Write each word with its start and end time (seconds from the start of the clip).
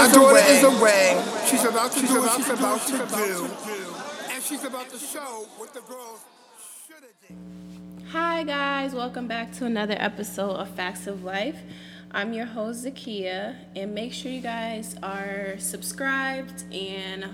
My 0.00 0.10
daughter 0.10 0.38
is 0.38 0.64
away. 0.64 1.22
She's 1.46 1.62
about 1.62 1.92
to 1.92 2.00
do 2.00 2.22
what 2.22 2.34
she's 2.34 2.48
about 2.48 2.80
to 2.86 2.96
do. 2.96 3.50
And 4.32 4.42
she's 4.42 4.64
about 4.64 4.88
to 4.88 4.96
show 4.96 5.46
what 5.58 5.74
the 5.74 5.82
girls 5.82 6.24
should 6.86 7.02
have 7.02 7.28
done. 7.28 8.06
Hi, 8.10 8.42
guys. 8.44 8.94
Welcome 8.94 9.28
back 9.28 9.52
to 9.56 9.66
another 9.66 9.96
episode 9.98 10.52
of 10.52 10.70
Facts 10.70 11.06
of 11.06 11.22
Life. 11.22 11.58
I'm 12.12 12.32
your 12.32 12.46
host, 12.46 12.86
Zakia, 12.86 13.56
and 13.76 13.94
make 13.94 14.14
sure 14.14 14.32
you 14.32 14.40
guys 14.40 14.96
are 15.02 15.56
subscribed 15.58 16.64
and 16.72 17.26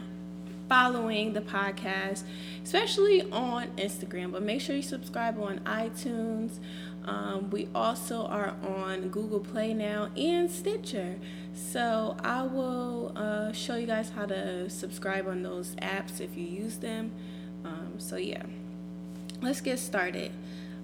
following 0.69 1.35
the 1.35 1.43
podcast, 1.43 2.25
especially 2.65 3.31
on 3.31 3.69
Instagram. 3.77 4.33
But 4.33 4.43
make 4.43 4.61
sure 4.61 4.75
you 4.75 4.83
subscribe 4.83 5.41
on 5.41 5.61
iTunes. 5.61 6.59
Um, 7.05 7.49
we 7.51 7.69
also 7.77 8.27
are 8.27 8.57
on 8.65 9.11
Google 9.11 9.39
Play 9.39 9.73
now 9.73 10.11
and 10.17 10.51
Stitcher. 10.51 11.17
So 11.57 12.17
I 12.23 12.43
will 12.43 13.13
uh, 13.17 13.51
show 13.53 13.77
you 13.77 13.87
guys 13.87 14.11
how 14.11 14.27
to 14.27 14.69
subscribe 14.69 15.27
on 15.27 15.43
those 15.43 15.75
apps 15.77 16.21
if 16.21 16.37
you 16.37 16.45
use 16.45 16.77
them. 16.77 17.13
Um, 17.65 17.95
so 17.97 18.17
yeah, 18.17 18.43
let's 19.41 19.63
get 19.63 19.79
started. 19.79 20.33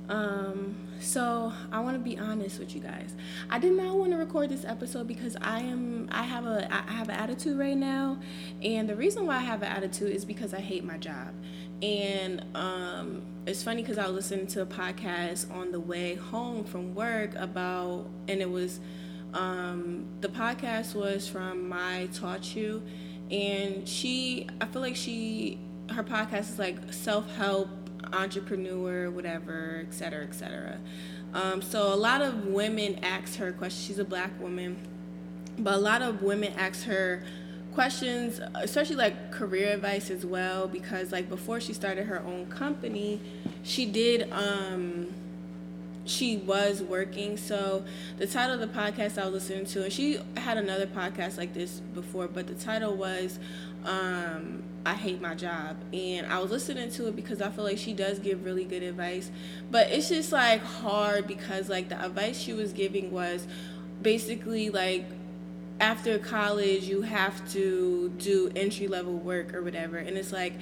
Um, 0.08 0.74
so 0.98 1.52
I 1.70 1.80
want 1.80 1.96
to 1.96 2.02
be 2.02 2.18
honest 2.18 2.58
with 2.58 2.74
you 2.74 2.80
guys. 2.80 3.14
I 3.50 3.58
did 3.58 3.72
not 3.74 3.96
want 3.96 4.12
to 4.12 4.16
record 4.16 4.48
this 4.48 4.64
episode 4.64 5.06
because 5.06 5.36
I 5.42 5.60
am 5.60 6.08
I 6.10 6.22
have 6.22 6.46
a 6.46 6.66
I 6.72 6.90
have 6.90 7.10
an 7.10 7.16
attitude 7.16 7.58
right 7.58 7.76
now, 7.76 8.18
and 8.62 8.88
the 8.88 8.96
reason 8.96 9.26
why 9.26 9.36
I 9.36 9.40
have 9.40 9.62
an 9.62 9.68
attitude 9.68 10.16
is 10.16 10.24
because 10.24 10.54
I 10.54 10.60
hate 10.60 10.84
my 10.84 10.96
job. 10.96 11.34
And 11.82 12.46
um, 12.54 13.22
it's 13.46 13.62
funny 13.62 13.82
because 13.82 13.98
I 13.98 14.06
was 14.06 14.14
listening 14.14 14.46
to 14.48 14.62
a 14.62 14.66
podcast 14.66 15.52
on 15.54 15.70
the 15.70 15.80
way 15.80 16.14
home 16.14 16.64
from 16.64 16.94
work 16.94 17.34
about, 17.34 18.08
and 18.26 18.40
it 18.40 18.50
was 18.50 18.80
um, 19.34 20.06
the 20.20 20.28
podcast 20.28 20.94
was 20.94 21.28
from 21.28 21.68
My 21.68 22.08
Taught 22.12 22.54
You, 22.54 22.82
and 23.30 23.88
she 23.88 24.46
I 24.60 24.66
feel 24.66 24.82
like 24.82 24.96
she 24.96 25.58
her 25.90 26.02
podcast 26.02 26.50
is 26.50 26.58
like 26.58 26.92
self 26.92 27.34
help 27.36 27.68
entrepreneur, 28.12 29.10
whatever, 29.10 29.84
et 29.86 29.94
cetera, 29.94 30.24
et 30.24 30.34
cetera. 30.34 30.78
Um, 31.34 31.62
so 31.62 31.92
a 31.92 31.96
lot 31.96 32.20
of 32.20 32.46
women 32.46 32.98
ask 33.02 33.36
her 33.38 33.52
questions. 33.52 33.86
She's 33.86 33.98
a 33.98 34.04
black 34.04 34.38
woman, 34.38 34.76
but 35.58 35.74
a 35.74 35.78
lot 35.78 36.02
of 36.02 36.22
women 36.22 36.52
ask 36.58 36.84
her 36.84 37.24
questions, 37.72 38.38
especially 38.56 38.96
like 38.96 39.32
career 39.32 39.72
advice 39.72 40.10
as 40.10 40.26
well, 40.26 40.68
because 40.68 41.10
like 41.10 41.30
before 41.30 41.58
she 41.58 41.72
started 41.72 42.06
her 42.06 42.22
own 42.26 42.46
company, 42.46 43.20
she 43.62 43.86
did. 43.86 44.30
Um, 44.30 45.08
she 46.04 46.36
was 46.38 46.82
working. 46.82 47.36
So 47.36 47.84
the 48.18 48.26
title 48.26 48.54
of 48.54 48.60
the 48.60 48.78
podcast 48.78 49.20
I 49.20 49.24
was 49.24 49.34
listening 49.34 49.66
to, 49.66 49.84
and 49.84 49.92
she 49.92 50.18
had 50.36 50.56
another 50.56 50.86
podcast 50.86 51.38
like 51.38 51.54
this 51.54 51.80
before, 51.94 52.28
but 52.28 52.46
the 52.46 52.54
title 52.54 52.94
was 52.94 53.38
um, 53.84 54.62
I 54.84 54.94
hate 54.94 55.20
my 55.20 55.34
job. 55.34 55.76
And 55.92 56.26
I 56.26 56.38
was 56.38 56.50
listening 56.50 56.90
to 56.92 57.08
it 57.08 57.16
because 57.16 57.40
I 57.40 57.50
feel 57.50 57.64
like 57.64 57.78
she 57.78 57.92
does 57.92 58.18
give 58.18 58.44
really 58.44 58.64
good 58.64 58.82
advice. 58.82 59.30
But 59.70 59.90
it's 59.90 60.08
just 60.08 60.32
like 60.32 60.62
hard 60.62 61.26
because 61.26 61.68
like 61.68 61.88
the 61.88 62.02
advice 62.04 62.38
she 62.38 62.52
was 62.52 62.72
giving 62.72 63.10
was 63.12 63.46
basically 64.00 64.70
like 64.70 65.06
after 65.80 66.18
college 66.18 66.84
you 66.84 67.02
have 67.02 67.50
to 67.52 68.12
do 68.18 68.50
entry 68.54 68.88
level 68.88 69.14
work 69.14 69.54
or 69.54 69.62
whatever. 69.62 69.98
And 69.98 70.16
it's 70.16 70.32
like 70.32 70.54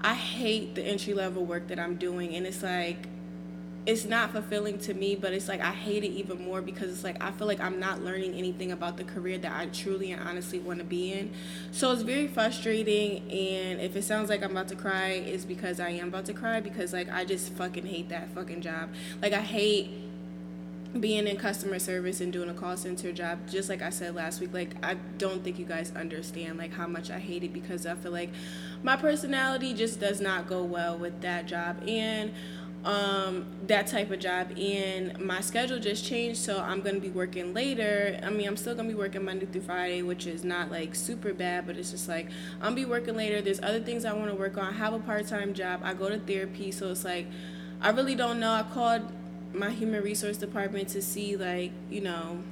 I 0.00 0.14
hate 0.14 0.74
the 0.74 0.82
entry 0.82 1.14
level 1.14 1.44
work 1.44 1.68
that 1.68 1.78
I'm 1.78 1.96
doing 1.96 2.34
and 2.34 2.46
it's 2.46 2.62
like 2.62 3.06
it's 3.86 4.04
not 4.04 4.32
fulfilling 4.32 4.78
to 4.78 4.94
me, 4.94 5.16
but 5.16 5.32
it's 5.32 5.48
like 5.48 5.60
I 5.60 5.72
hate 5.72 6.04
it 6.04 6.08
even 6.08 6.44
more 6.44 6.60
because 6.60 6.90
it's 6.90 7.04
like 7.04 7.22
I 7.22 7.30
feel 7.32 7.46
like 7.46 7.60
I'm 7.60 7.80
not 7.80 8.04
learning 8.04 8.34
anything 8.34 8.72
about 8.72 8.96
the 8.96 9.04
career 9.04 9.38
that 9.38 9.52
I 9.52 9.66
truly 9.66 10.12
and 10.12 10.22
honestly 10.22 10.58
want 10.58 10.78
to 10.80 10.84
be 10.84 11.12
in. 11.12 11.30
So 11.72 11.90
it's 11.92 12.02
very 12.02 12.26
frustrating. 12.26 13.18
And 13.30 13.80
if 13.80 13.96
it 13.96 14.04
sounds 14.04 14.28
like 14.28 14.42
I'm 14.42 14.50
about 14.50 14.68
to 14.68 14.76
cry, 14.76 15.08
it's 15.08 15.44
because 15.44 15.80
I 15.80 15.90
am 15.90 16.08
about 16.08 16.26
to 16.26 16.34
cry 16.34 16.60
because 16.60 16.92
like 16.92 17.10
I 17.10 17.24
just 17.24 17.52
fucking 17.54 17.86
hate 17.86 18.10
that 18.10 18.30
fucking 18.34 18.60
job. 18.60 18.90
Like 19.22 19.32
I 19.32 19.40
hate 19.40 19.90
being 20.98 21.28
in 21.28 21.36
customer 21.36 21.78
service 21.78 22.20
and 22.20 22.32
doing 22.32 22.48
a 22.48 22.54
call 22.54 22.76
center 22.76 23.12
job 23.12 23.38
just 23.48 23.68
like 23.68 23.80
i 23.80 23.90
said 23.90 24.12
last 24.12 24.40
week 24.40 24.52
like 24.52 24.74
i 24.84 24.94
don't 25.18 25.44
think 25.44 25.56
you 25.56 25.64
guys 25.64 25.92
understand 25.94 26.58
like 26.58 26.72
how 26.72 26.86
much 26.86 27.10
i 27.12 27.18
hate 27.18 27.44
it 27.44 27.52
because 27.52 27.86
i 27.86 27.94
feel 27.94 28.10
like 28.10 28.30
my 28.82 28.96
personality 28.96 29.72
just 29.72 30.00
does 30.00 30.20
not 30.20 30.48
go 30.48 30.64
well 30.64 30.98
with 30.98 31.20
that 31.20 31.46
job 31.46 31.76
and 31.86 32.32
um, 32.84 33.46
that 33.66 33.86
type 33.86 34.10
of 34.10 34.20
job. 34.20 34.52
And 34.58 35.18
my 35.20 35.40
schedule 35.40 35.78
just 35.78 36.04
changed 36.04 36.40
so 36.40 36.60
i'm 36.60 36.80
gonna 36.80 37.00
be 37.00 37.10
working 37.10 37.52
later. 37.54 38.18
I 38.22 38.30
mean 38.30 38.46
i'm 38.48 38.56
still 38.56 38.74
gonna 38.74 38.88
be 38.88 38.94
working 38.94 39.24
monday 39.24 39.46
through 39.46 39.62
friday 39.62 40.02
which 40.02 40.26
is 40.26 40.44
not 40.44 40.70
like 40.70 40.94
super 40.94 41.32
bad 41.32 41.66
but 41.66 41.76
it's 41.76 41.90
just 41.90 42.08
like 42.08 42.26
i'm 42.60 42.74
gonna 42.74 42.76
be 42.76 42.84
working 42.84 43.16
later. 43.16 43.40
There's 43.40 43.60
other 43.62 43.80
things 43.80 44.04
i 44.04 44.12
want 44.12 44.30
to 44.30 44.36
work 44.36 44.56
on. 44.56 44.64
I 44.64 44.72
have 44.72 44.92
a 44.94 44.98
part-time 44.98 45.54
job. 45.54 45.80
I 45.82 45.94
go 45.94 46.08
to 46.08 46.18
therapy 46.18 46.72
so 46.72 46.90
it's 46.90 47.04
like 47.04 47.26
i 47.80 47.90
really 47.90 48.14
don't 48.14 48.40
know. 48.40 48.52
I 48.52 48.62
called 48.62 49.02
my 49.52 49.70
human 49.70 50.02
resource 50.02 50.36
department 50.36 50.88
to 50.90 51.02
see 51.02 51.36
like 51.36 51.72
you 51.90 52.00
know 52.00 52.42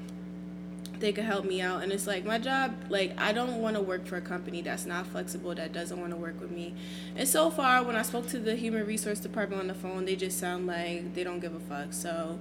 they 1.00 1.12
could 1.12 1.24
help 1.24 1.44
me 1.44 1.60
out. 1.60 1.82
And 1.82 1.92
it's 1.92 2.06
like 2.06 2.24
my 2.24 2.38
job 2.38 2.74
like 2.88 3.18
i 3.18 3.32
don't 3.32 3.60
want 3.60 3.76
to 3.76 3.82
work 3.82 4.06
for 4.06 4.16
a 4.16 4.20
company 4.20 4.62
that's 4.62 4.86
not 4.86 5.06
flexible 5.06 5.54
that 5.54 5.72
doesn't 5.72 6.00
want 6.00 6.12
to 6.12 6.16
work 6.16 6.40
with 6.40 6.50
me. 6.50 6.74
And 7.16 7.28
so 7.28 7.50
far 7.50 7.82
when 7.82 7.96
i 7.96 8.02
spoke 8.02 8.26
to 8.28 8.38
the 8.38 8.56
human 8.56 8.86
resource 8.86 9.20
department 9.20 9.60
on 9.60 9.68
the 9.68 9.74
phone 9.74 10.04
they 10.04 10.16
just 10.16 10.38
sound 10.38 10.66
like 10.66 11.14
they 11.14 11.24
don't 11.24 11.40
give 11.40 11.54
a 11.54 11.60
fuck. 11.60 11.92
So 11.92 12.38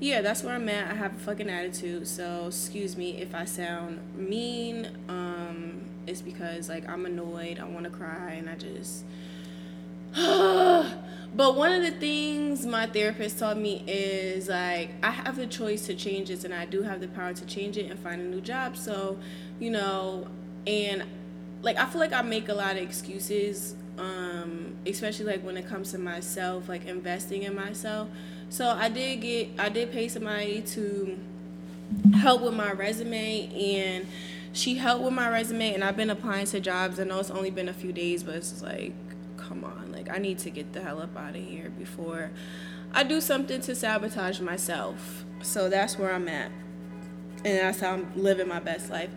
yeah 0.00 0.20
that's 0.20 0.42
where 0.42 0.54
i'm 0.54 0.68
at. 0.68 0.90
I 0.90 0.94
have 0.94 1.16
a 1.16 1.18
fucking 1.20 1.48
attitude. 1.48 2.06
So 2.06 2.46
excuse 2.48 2.96
me 2.96 3.18
if 3.18 3.34
i 3.34 3.44
sound 3.44 4.00
mean 4.16 4.90
um 5.08 5.82
it's 6.06 6.20
because 6.20 6.68
like 6.68 6.88
i'm 6.88 7.06
annoyed. 7.06 7.58
I 7.58 7.64
want 7.64 7.84
to 7.84 7.90
cry 7.90 8.32
and 8.32 8.48
i 8.48 8.54
just 8.56 9.04
But 11.36 11.56
one 11.56 11.72
of 11.72 11.82
the 11.82 11.90
things 11.90 12.64
my 12.64 12.86
therapist 12.86 13.40
taught 13.40 13.58
me 13.58 13.82
is 13.88 14.48
like 14.48 14.90
I 15.02 15.10
have 15.10 15.36
the 15.36 15.48
choice 15.48 15.86
to 15.86 15.94
change 15.94 16.28
this 16.28 16.44
and 16.44 16.54
I 16.54 16.64
do 16.64 16.82
have 16.82 17.00
the 17.00 17.08
power 17.08 17.32
to 17.32 17.46
change 17.46 17.76
it 17.76 17.90
and 17.90 17.98
find 17.98 18.20
a 18.20 18.24
new 18.24 18.40
job. 18.40 18.76
So, 18.76 19.18
you 19.58 19.70
know, 19.70 20.28
and 20.66 21.02
like 21.62 21.76
I 21.76 21.86
feel 21.86 22.00
like 22.00 22.12
I 22.12 22.22
make 22.22 22.48
a 22.48 22.54
lot 22.54 22.76
of 22.76 22.82
excuses 22.82 23.74
um 23.96 24.74
especially 24.86 25.24
like 25.24 25.44
when 25.44 25.56
it 25.56 25.66
comes 25.66 25.90
to 25.90 25.98
myself, 25.98 26.68
like 26.68 26.86
investing 26.86 27.42
in 27.42 27.54
myself. 27.54 28.08
So, 28.48 28.68
I 28.68 28.88
did 28.88 29.20
get 29.20 29.48
I 29.58 29.70
did 29.70 29.90
pay 29.90 30.06
somebody 30.06 30.62
to 30.62 31.18
help 32.14 32.42
with 32.42 32.54
my 32.54 32.72
resume 32.72 33.50
and 33.52 34.06
she 34.52 34.76
helped 34.76 35.02
with 35.04 35.12
my 35.12 35.28
resume 35.28 35.74
and 35.74 35.82
I've 35.82 35.96
been 35.96 36.10
applying 36.10 36.46
to 36.46 36.60
jobs. 36.60 37.00
I 37.00 37.04
know 37.04 37.18
it's 37.18 37.30
only 37.30 37.50
been 37.50 37.68
a 37.68 37.74
few 37.74 37.92
days, 37.92 38.22
but 38.22 38.36
it's 38.36 38.62
like 38.62 38.92
come 39.48 39.64
on, 39.64 39.92
like 39.92 40.10
I 40.10 40.18
need 40.18 40.38
to 40.40 40.50
get 40.50 40.72
the 40.72 40.82
hell 40.82 41.00
up 41.00 41.16
out 41.16 41.36
of 41.36 41.42
here 41.42 41.70
before 41.70 42.30
I 42.92 43.02
do 43.02 43.20
something 43.20 43.60
to 43.62 43.74
sabotage 43.74 44.40
myself. 44.40 45.24
So 45.42 45.68
that's 45.68 45.98
where 45.98 46.12
I'm 46.12 46.28
at. 46.28 46.50
And 47.44 47.58
that's 47.58 47.80
how 47.80 47.92
I'm 47.92 48.10
living 48.16 48.48
my 48.48 48.60
best 48.60 48.90
life. 48.90 49.10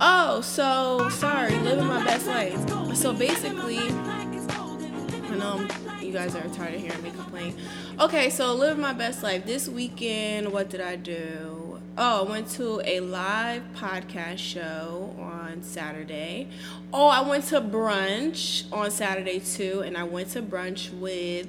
Oh, 0.00 0.40
so 0.40 1.08
sorry, 1.10 1.54
living 1.58 1.86
my 1.86 2.02
best 2.02 2.26
life. 2.26 2.56
So 2.96 3.12
basically, 3.12 3.78
I 3.78 5.36
know 5.36 5.66
you 6.00 6.12
guys 6.12 6.34
are 6.34 6.48
tired 6.48 6.74
of 6.74 6.80
hearing 6.80 7.02
me 7.02 7.10
complain. 7.10 7.54
Okay, 8.00 8.30
so 8.30 8.54
living 8.54 8.80
my 8.80 8.94
best 8.94 9.22
life. 9.22 9.44
This 9.44 9.68
weekend, 9.68 10.50
what 10.50 10.70
did 10.70 10.80
I 10.80 10.96
do? 10.96 11.53
Oh, 11.96 12.26
I 12.26 12.28
went 12.28 12.48
to 12.52 12.82
a 12.84 12.98
live 12.98 13.62
podcast 13.76 14.38
show 14.38 15.14
on 15.16 15.62
Saturday. 15.62 16.48
Oh, 16.92 17.06
I 17.06 17.20
went 17.20 17.44
to 17.44 17.60
brunch 17.60 18.64
on 18.72 18.90
Saturday 18.90 19.38
too, 19.38 19.84
and 19.86 19.96
I 19.96 20.02
went 20.02 20.30
to 20.30 20.42
brunch 20.42 20.92
with 20.98 21.46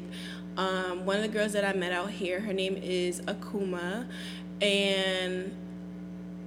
um, 0.55 1.03
one 1.03 1.16
of 1.16 1.23
the 1.23 1.29
girls 1.29 1.53
that 1.53 1.66
I 1.66 1.73
met 1.73 1.94
out 1.94 2.11
here. 2.11 2.41
Her 2.41 2.53
name 2.53 2.78
is 2.78 3.22
Akuoma, 3.22 4.05
and 4.61 5.51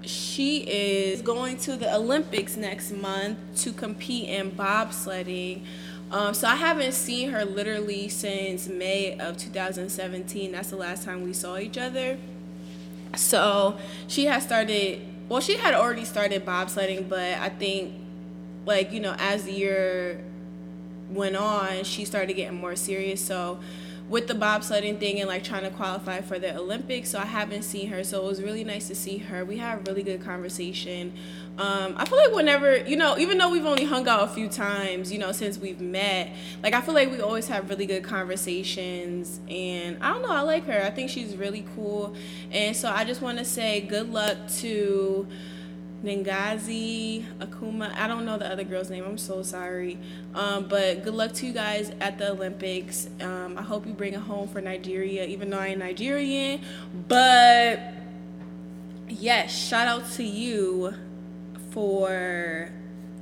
she 0.02 0.58
is 0.58 1.20
going 1.20 1.56
to 1.56 1.76
the 1.76 1.92
Olympics 1.92 2.56
next 2.56 2.92
month 2.92 3.36
to 3.62 3.72
compete 3.72 4.28
in 4.28 4.52
bobsledding. 4.52 5.64
Um, 6.12 6.34
so 6.34 6.46
I 6.46 6.54
haven't 6.54 6.92
seen 6.92 7.30
her 7.30 7.44
literally 7.44 8.08
since 8.08 8.68
May 8.68 9.18
of 9.18 9.38
2017. 9.38 10.52
That's 10.52 10.70
the 10.70 10.76
last 10.76 11.02
time 11.02 11.24
we 11.24 11.32
saw 11.32 11.58
each 11.58 11.76
other. 11.76 12.16
So 13.18 13.78
she 14.06 14.26
has 14.26 14.42
started, 14.42 15.02
well, 15.28 15.40
she 15.40 15.56
had 15.56 15.74
already 15.74 16.04
started 16.04 16.46
bobsledding, 16.46 17.08
but 17.08 17.38
I 17.38 17.48
think, 17.48 17.94
like, 18.64 18.92
you 18.92 19.00
know, 19.00 19.14
as 19.18 19.44
the 19.44 19.52
year 19.52 20.24
went 21.10 21.36
on, 21.36 21.84
she 21.84 22.04
started 22.04 22.34
getting 22.34 22.58
more 22.58 22.76
serious. 22.76 23.24
So 23.24 23.60
with 24.08 24.26
the 24.26 24.34
bobsledding 24.34 24.98
thing 24.98 25.20
and 25.20 25.28
like 25.28 25.44
trying 25.44 25.64
to 25.64 25.70
qualify 25.70 26.20
for 26.20 26.38
the 26.38 26.56
Olympics. 26.56 27.10
So 27.10 27.18
I 27.18 27.26
haven't 27.26 27.62
seen 27.62 27.88
her. 27.88 28.02
So 28.04 28.22
it 28.22 28.24
was 28.24 28.42
really 28.42 28.64
nice 28.64 28.88
to 28.88 28.94
see 28.94 29.18
her. 29.18 29.44
We 29.44 29.58
had 29.58 29.78
a 29.78 29.82
really 29.90 30.02
good 30.02 30.22
conversation. 30.22 31.12
Um, 31.58 31.94
I 31.96 32.04
feel 32.04 32.18
like 32.18 32.32
whenever, 32.32 32.76
you 32.76 32.96
know, 32.96 33.18
even 33.18 33.36
though 33.36 33.50
we've 33.50 33.66
only 33.66 33.84
hung 33.84 34.06
out 34.06 34.22
a 34.22 34.28
few 34.28 34.48
times, 34.48 35.10
you 35.10 35.18
know, 35.18 35.32
since 35.32 35.58
we've 35.58 35.80
met, 35.80 36.30
like 36.62 36.72
I 36.72 36.80
feel 36.80 36.94
like 36.94 37.10
we 37.10 37.20
always 37.20 37.48
have 37.48 37.68
really 37.68 37.84
good 37.84 38.04
conversations. 38.04 39.40
And 39.50 40.00
I 40.00 40.12
don't 40.12 40.22
know, 40.22 40.30
I 40.30 40.42
like 40.42 40.66
her. 40.66 40.84
I 40.84 40.90
think 40.90 41.10
she's 41.10 41.36
really 41.36 41.66
cool. 41.74 42.14
And 42.52 42.76
so 42.76 42.88
I 42.88 43.04
just 43.04 43.20
want 43.20 43.38
to 43.38 43.44
say 43.44 43.80
good 43.80 44.12
luck 44.12 44.36
to 44.58 45.26
Ngozi 46.04 47.24
Akuoma. 47.40 47.92
I 47.96 48.06
don't 48.06 48.24
know 48.24 48.38
the 48.38 48.48
other 48.48 48.62
girl's 48.62 48.88
name. 48.88 49.04
I'm 49.04 49.18
so 49.18 49.42
sorry. 49.42 49.98
Um, 50.36 50.68
but 50.68 51.02
good 51.02 51.14
luck 51.14 51.32
to 51.34 51.46
you 51.46 51.52
guys 51.52 51.90
at 52.00 52.18
the 52.18 52.30
Olympics. 52.30 53.08
Um, 53.20 53.58
I 53.58 53.62
hope 53.62 53.84
you 53.84 53.94
bring 53.94 54.14
it 54.14 54.20
home 54.20 54.46
for 54.46 54.60
Nigeria, 54.60 55.24
even 55.24 55.50
though 55.50 55.58
I 55.58 55.68
ain't 55.68 55.80
Nigerian. 55.80 56.60
But 57.08 57.80
yes, 59.08 59.52
shout 59.52 59.88
out 59.88 60.08
to 60.12 60.22
you 60.22 60.94
for 61.78 62.72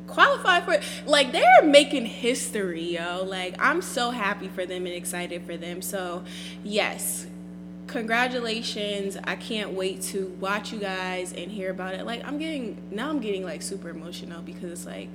qualify 0.06 0.60
for. 0.60 0.80
Like 1.04 1.32
they're 1.32 1.62
making 1.62 2.06
history, 2.06 2.94
yo. 2.94 3.22
Like 3.22 3.54
I'm 3.58 3.82
so 3.82 4.10
happy 4.10 4.48
for 4.48 4.64
them 4.64 4.86
and 4.86 4.94
excited 4.94 5.44
for 5.44 5.58
them. 5.58 5.82
So 5.82 6.24
yes, 6.64 7.26
congratulations. 7.86 9.18
I 9.24 9.36
can't 9.36 9.72
wait 9.72 10.00
to 10.02 10.34
watch 10.40 10.72
you 10.72 10.78
guys 10.78 11.34
and 11.34 11.50
hear 11.50 11.70
about 11.70 11.94
it. 11.94 12.06
Like 12.06 12.26
I'm 12.26 12.38
getting 12.38 12.80
now 12.90 13.10
I'm 13.10 13.20
getting 13.20 13.44
like 13.44 13.60
super 13.60 13.90
emotional 13.90 14.40
because 14.40 14.72
it's 14.72 14.86
like 14.86 15.10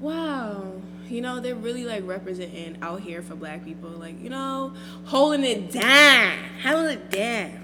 wow, 0.00 0.70
you 1.08 1.20
know, 1.20 1.40
they're 1.40 1.54
really 1.56 1.84
like 1.84 2.06
representing 2.06 2.76
out 2.82 3.00
here 3.00 3.22
for 3.22 3.34
black 3.34 3.64
people, 3.64 3.88
like, 3.90 4.22
you 4.22 4.28
know, 4.28 4.74
holding 5.06 5.44
it 5.44 5.70
down, 5.72 6.36
holding 6.62 6.98
it 6.98 7.10
down. 7.10 7.63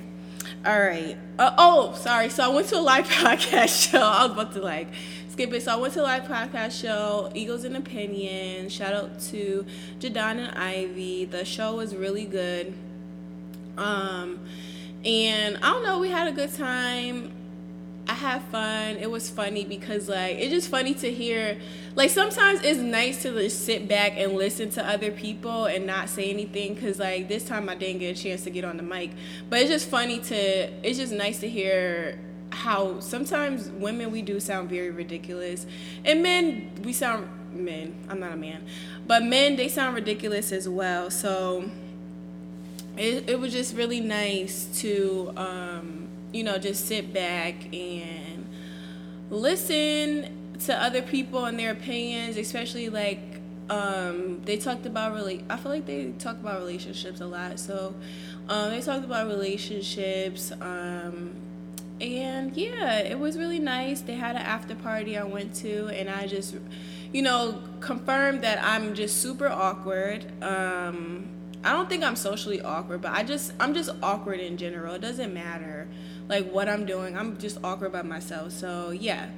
All 0.65 0.79
right. 0.79 1.17
Uh, 1.39 1.55
oh, 1.57 1.95
sorry. 1.95 2.29
So 2.29 2.45
I 2.45 2.55
went 2.55 2.69
to 2.69 2.79
a 2.79 2.81
live 2.81 3.09
podcast 3.09 3.91
show. 3.91 4.01
I 4.03 4.25
was 4.25 4.33
about 4.33 4.53
to 4.53 4.61
like 4.61 4.89
skip 5.29 5.53
it. 5.55 5.63
So 5.63 5.73
I 5.73 5.77
went 5.77 5.95
to 5.95 6.03
a 6.03 6.03
live 6.03 6.25
podcast 6.25 6.79
show, 6.81 7.31
Eagles 7.35 7.65
and 7.65 7.77
Opinion. 7.77 8.69
Shout 8.69 8.93
out 8.93 9.21
to 9.31 9.65
Jadon 10.01 10.37
and 10.39 10.59
Ivy. 10.59 11.25
The 11.25 11.47
show 11.47 11.77
was 11.77 11.97
really 11.97 12.27
good. 12.27 12.75
Um, 13.79 14.41
and 15.03 15.57
I 15.59 15.71
don't 15.71 15.83
know, 15.83 15.99
we 15.99 16.11
had 16.11 16.29
a 16.29 16.33
good 16.33 16.53
time. 16.53 17.33
I 18.11 18.15
had 18.15 18.43
fun. 18.43 18.97
It 18.97 19.09
was 19.09 19.31
funny 19.31 19.65
because 19.65 20.09
like 20.09 20.37
it's 20.37 20.51
just 20.51 20.69
funny 20.69 20.95
to 20.95 21.13
hear. 21.13 21.57
Like 21.95 22.11
sometimes 22.11 22.61
it's 22.65 22.81
nice 22.81 23.23
to 23.23 23.31
just 23.41 23.65
sit 23.65 23.87
back 23.87 24.15
and 24.17 24.33
listen 24.33 24.69
to 24.71 24.85
other 24.85 25.13
people 25.13 25.67
and 25.67 25.87
not 25.87 26.09
say 26.09 26.29
anything 26.29 26.75
because 26.75 26.99
like 26.99 27.29
this 27.29 27.45
time 27.45 27.69
I 27.69 27.77
didn't 27.77 28.01
get 28.01 28.19
a 28.19 28.21
chance 28.21 28.43
to 28.45 28.51
get 28.51 28.65
on 28.65 28.79
the 28.79 28.83
mic. 28.83 29.13
But 29.49 29.61
it's 29.61 29.71
just 29.71 29.89
funny 29.89 30.19
to. 30.19 30.37
It's 30.85 30.99
just 30.99 31.13
nice 31.13 31.39
to 31.39 31.49
hear 31.49 32.19
how 32.51 32.99
sometimes 32.99 33.69
women 33.71 34.11
we 34.11 34.23
do 34.23 34.41
sound 34.41 34.71
very 34.71 34.91
ridiculous, 34.91 35.65
and 36.05 36.21
men 36.21 36.73
we 36.83 36.93
sound 36.93 37.29
men. 37.53 37.95
I'm 38.09 38.19
not 38.19 38.33
a 38.33 38.37
man, 38.37 38.67
but 39.07 39.23
men 39.23 39.55
they 39.55 39.69
sound 39.69 39.95
ridiculous 39.95 40.51
as 40.51 40.69
well. 40.69 41.13
So 41.13 41.71
it, 42.97 43.31
it 43.31 43.39
was 43.39 43.53
just 43.53 43.77
really 43.77 44.01
nice 44.01 44.65
to 44.81 45.33
um, 45.37 46.00
you 46.33 46.45
know 46.45 46.59
just 46.59 46.87
sit 46.87 47.13
back 47.13 47.73
and 47.75 48.47
listen 49.31 50.55
to 50.59 50.77
other 50.77 51.03
people 51.03 51.45
and 51.47 51.59
their 51.59 51.73
opinions 51.73 52.37
especially 52.37 52.89
like 52.89 53.41
um, 53.71 54.43
they 54.45 54.57
talked 54.57 54.85
about 54.85 55.15
really 55.15 55.45
i 55.49 55.57
feel 55.57 55.71
like 55.71 55.87
they 55.87 56.11
talk 56.19 56.37
about 56.41 56.59
relationships 56.59 57.21
a 57.21 57.27
lot. 57.27 57.59
So 57.59 57.95
um, 58.49 58.71
they 58.71 58.81
talked 58.81 59.05
about 59.05 59.29
relationships 59.29 60.53
um, 60.61 61.37
and 62.01 62.57
yeah 62.57 62.99
it 62.99 63.19
was 63.19 63.39
really 63.39 63.61
nice. 63.61 64.01
They 64.01 64.15
had 64.15 64.35
an 64.35 64.43
after 64.43 64.75
party 64.75 65.17
i 65.17 65.25
went 65.25 65.55
to 65.57 65.87
and 65.89 66.11
i 66.11 66.27
just 66.27 66.57
you 67.13 67.23
know 67.23 67.63
confirmed 67.81 68.43
that 68.43 68.63
i'm 68.63 68.95
just 68.95 69.21
super 69.23 69.49
awkward. 69.49 70.27
Um, 70.43 71.29
I 71.63 71.73
don't 71.73 71.89
think 71.91 72.03
I'm 72.03 72.17
socially 72.17 72.61
awkward, 72.63 73.03
but 73.03 73.13
I 73.13 73.23
just 73.23 73.53
I'm 73.61 73.75
just 73.75 73.91
awkward 74.03 74.41
in 74.41 74.57
general. 74.57 74.95
It 74.95 75.03
doesn't 75.03 75.33
matter 75.33 75.89
like 76.31 76.51
what 76.51 76.69
I'm 76.69 76.87
doing. 76.87 77.19
I'm 77.19 77.37
just 77.37 77.59
awkward 77.63 77.93
by 77.93 78.03
myself. 78.03 78.53
So, 78.53 78.91
yeah. 78.91 79.29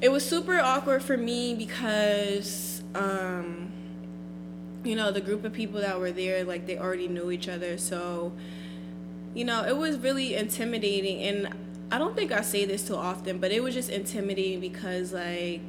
It 0.00 0.12
was 0.12 0.24
super 0.24 0.60
awkward 0.60 1.02
for 1.02 1.16
me 1.16 1.56
because 1.56 2.82
um 2.94 3.72
you 4.84 4.94
know, 4.94 5.10
the 5.10 5.20
group 5.20 5.44
of 5.44 5.52
people 5.52 5.80
that 5.80 5.98
were 5.98 6.12
there 6.12 6.44
like 6.44 6.66
they 6.66 6.78
already 6.78 7.08
knew 7.08 7.32
each 7.32 7.48
other. 7.48 7.78
So, 7.78 8.32
you 9.34 9.44
know, 9.44 9.64
it 9.64 9.76
was 9.76 9.98
really 9.98 10.36
intimidating 10.36 11.22
and 11.22 11.48
I 11.90 11.98
don't 11.98 12.14
think 12.14 12.30
I 12.30 12.42
say 12.42 12.66
this 12.66 12.86
too 12.86 12.96
often, 12.96 13.38
but 13.38 13.50
it 13.50 13.62
was 13.62 13.74
just 13.74 13.90
intimidating 13.90 14.60
because 14.60 15.12
like 15.12 15.62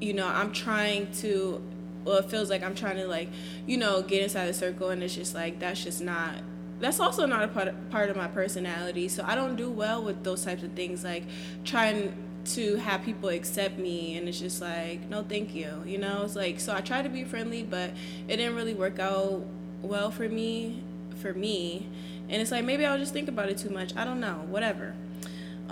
you 0.00 0.12
know, 0.12 0.26
I'm 0.26 0.52
trying 0.52 1.10
to 1.22 1.62
well 2.04 2.18
it 2.18 2.30
feels 2.30 2.50
like 2.50 2.62
i'm 2.62 2.74
trying 2.74 2.96
to 2.96 3.06
like 3.06 3.30
you 3.66 3.78
know 3.78 4.02
get 4.02 4.22
inside 4.22 4.46
the 4.46 4.52
circle 4.52 4.90
and 4.90 5.02
it's 5.02 5.14
just 5.14 5.34
like 5.34 5.58
that's 5.58 5.82
just 5.82 6.02
not 6.02 6.34
that's 6.80 7.00
also 7.00 7.26
not 7.26 7.42
a 7.44 7.48
part, 7.48 7.90
part 7.90 8.10
of 8.10 8.16
my 8.16 8.26
personality. 8.28 9.08
So 9.08 9.24
i 9.26 9.34
don't 9.34 9.56
do 9.56 9.70
well 9.70 10.02
with 10.02 10.22
those 10.24 10.44
types 10.44 10.62
of 10.62 10.72
things 10.72 11.04
like 11.04 11.24
trying 11.64 12.14
to 12.44 12.76
have 12.76 13.02
people 13.02 13.30
accept 13.30 13.78
me 13.78 14.18
and 14.18 14.28
it's 14.28 14.38
just 14.38 14.60
like 14.60 15.08
no 15.08 15.22
thank 15.22 15.54
you 15.54 15.82
you 15.86 15.98
know? 15.98 16.22
It's 16.24 16.36
like 16.36 16.60
so 16.60 16.74
i 16.74 16.80
try 16.80 17.02
to 17.02 17.08
be 17.08 17.24
friendly 17.24 17.62
but 17.62 17.90
it 18.28 18.36
didn't 18.36 18.54
really 18.54 18.74
work 18.74 18.98
out 18.98 19.44
well 19.82 20.10
for 20.10 20.28
me 20.28 20.82
for 21.20 21.32
me. 21.32 21.86
And 22.28 22.40
it's 22.42 22.50
like 22.50 22.64
maybe 22.64 22.84
i'll 22.84 22.98
just 22.98 23.12
think 23.12 23.28
about 23.28 23.48
it 23.48 23.58
too 23.58 23.70
much. 23.70 23.96
I 23.96 24.04
don't 24.04 24.20
know 24.20 24.44
whatever 24.48 24.94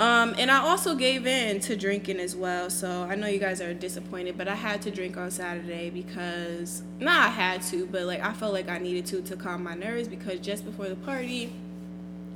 um, 0.02 0.34
and 0.37 0.50
I 0.50 0.58
also 0.58 0.96
gave 0.96 1.28
in 1.28 1.60
to 1.60 1.76
drinking 1.76 2.19
as 2.19 2.34
well. 2.34 2.70
So 2.70 3.04
I 3.04 3.14
know 3.14 3.28
you 3.28 3.38
guys 3.38 3.60
are 3.60 3.72
disappointed, 3.72 4.37
but 4.37 4.49
I 4.49 4.56
had 4.56 4.82
to 4.82 4.90
drink 4.90 5.16
on 5.16 5.31
Saturday 5.31 5.90
because, 5.90 6.82
not 6.99 7.28
I 7.28 7.31
had 7.31 7.62
to, 7.69 7.87
but 7.87 8.02
like 8.02 8.20
I 8.20 8.32
felt 8.32 8.52
like 8.52 8.69
I 8.69 8.78
needed 8.78 9.06
to 9.06 9.22
to 9.22 9.37
calm 9.37 9.62
my 9.62 9.75
nerves 9.75 10.08
because 10.08 10.40
just 10.40 10.64
before 10.64 10.88
the 10.88 10.96
party, 10.96 11.52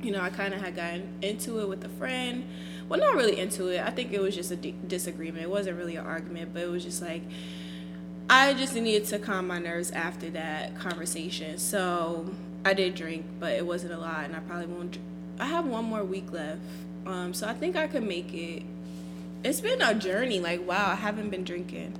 you 0.01 0.13
know, 0.13 0.21
I 0.21 0.29
kind 0.29 0.53
of 0.53 0.61
had 0.61 0.77
gotten 0.77 1.09
into 1.21 1.59
it 1.59 1.67
with 1.67 1.83
a 1.83 1.89
friend. 1.89 2.45
Well, 2.87 3.01
not 3.01 3.15
really 3.15 3.37
into 3.37 3.67
it. 3.67 3.81
I 3.81 3.89
think 3.89 4.13
it 4.13 4.21
was 4.21 4.33
just 4.33 4.49
a 4.49 4.55
disagreement. 4.55 5.43
It 5.43 5.49
wasn't 5.49 5.77
really 5.77 5.97
an 5.97 6.05
argument, 6.05 6.53
but 6.53 6.63
it 6.63 6.69
was 6.69 6.85
just 6.85 7.01
like, 7.01 7.23
I 8.29 8.53
just 8.53 8.75
needed 8.75 9.03
to 9.07 9.19
calm 9.19 9.45
my 9.45 9.59
nerves 9.59 9.91
after 9.91 10.29
that 10.29 10.79
conversation. 10.79 11.57
So 11.57 12.33
I 12.63 12.73
did 12.73 12.95
drink, 12.95 13.25
but 13.41 13.51
it 13.51 13.65
wasn't 13.65 13.91
a 13.91 13.97
lot, 13.97 14.23
and 14.23 14.37
I 14.37 14.39
probably 14.39 14.67
won't. 14.67 14.99
I 15.37 15.47
have 15.47 15.65
one 15.65 15.83
more 15.83 16.05
week 16.05 16.31
left 16.31 16.61
um, 17.07 17.33
so 17.33 17.47
I 17.47 17.53
think 17.53 17.75
I 17.75 17.87
could 17.87 18.03
make 18.03 18.33
it. 18.33 18.63
It's 19.43 19.61
been 19.61 19.81
a 19.81 19.93
journey. 19.93 20.39
Like, 20.39 20.67
wow, 20.67 20.91
I 20.91 20.95
haven't 20.95 21.29
been 21.29 21.43
drinking. 21.43 21.93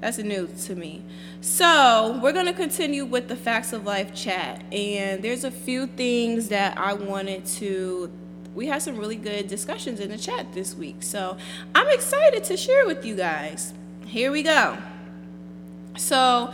That's 0.00 0.18
new 0.18 0.48
to 0.64 0.74
me. 0.74 1.02
So, 1.40 2.18
we're 2.22 2.32
going 2.32 2.46
to 2.46 2.52
continue 2.52 3.04
with 3.04 3.28
the 3.28 3.36
Facts 3.36 3.72
of 3.72 3.84
Life 3.84 4.14
chat. 4.14 4.62
And 4.72 5.22
there's 5.22 5.44
a 5.44 5.50
few 5.50 5.86
things 5.86 6.48
that 6.48 6.78
I 6.78 6.94
wanted 6.94 7.46
to. 7.46 8.10
We 8.54 8.66
had 8.66 8.82
some 8.82 8.96
really 8.96 9.16
good 9.16 9.48
discussions 9.48 10.00
in 10.00 10.10
the 10.10 10.18
chat 10.18 10.52
this 10.52 10.74
week. 10.74 11.02
So, 11.02 11.36
I'm 11.74 11.88
excited 11.88 12.44
to 12.44 12.56
share 12.56 12.86
with 12.86 13.04
you 13.04 13.16
guys. 13.16 13.74
Here 14.06 14.30
we 14.30 14.42
go. 14.42 14.76
So, 15.96 16.52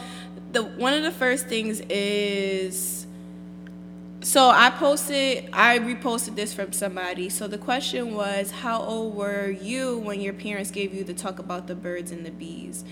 the 0.53 0.63
one 0.63 0.95
of 0.95 1.03
the 1.03 1.13
first 1.13 1.47
things 1.47 1.81
is 1.89 3.00
so 4.23 4.51
I 4.51 4.71
posted, 4.71 5.49
I 5.53 5.79
reposted 5.79 6.37
this 6.37 6.53
from 6.53 6.73
somebody. 6.73 7.29
So 7.31 7.49
the 7.49 7.59
question 7.59 8.15
was, 8.15 8.51
how 8.51 8.83
old 8.83 9.15
were 9.15 9.51
you 9.51 9.99
when 9.99 10.21
your 10.21 10.35
parents 10.35 10.71
gave 10.71 10.93
you 10.93 11.05
the 11.05 11.15
talk 11.15 11.39
about 11.39 11.67
the 11.67 11.75
birds 11.75 12.13
and 12.13 12.25
the 12.27 12.31
bees? 12.31 12.85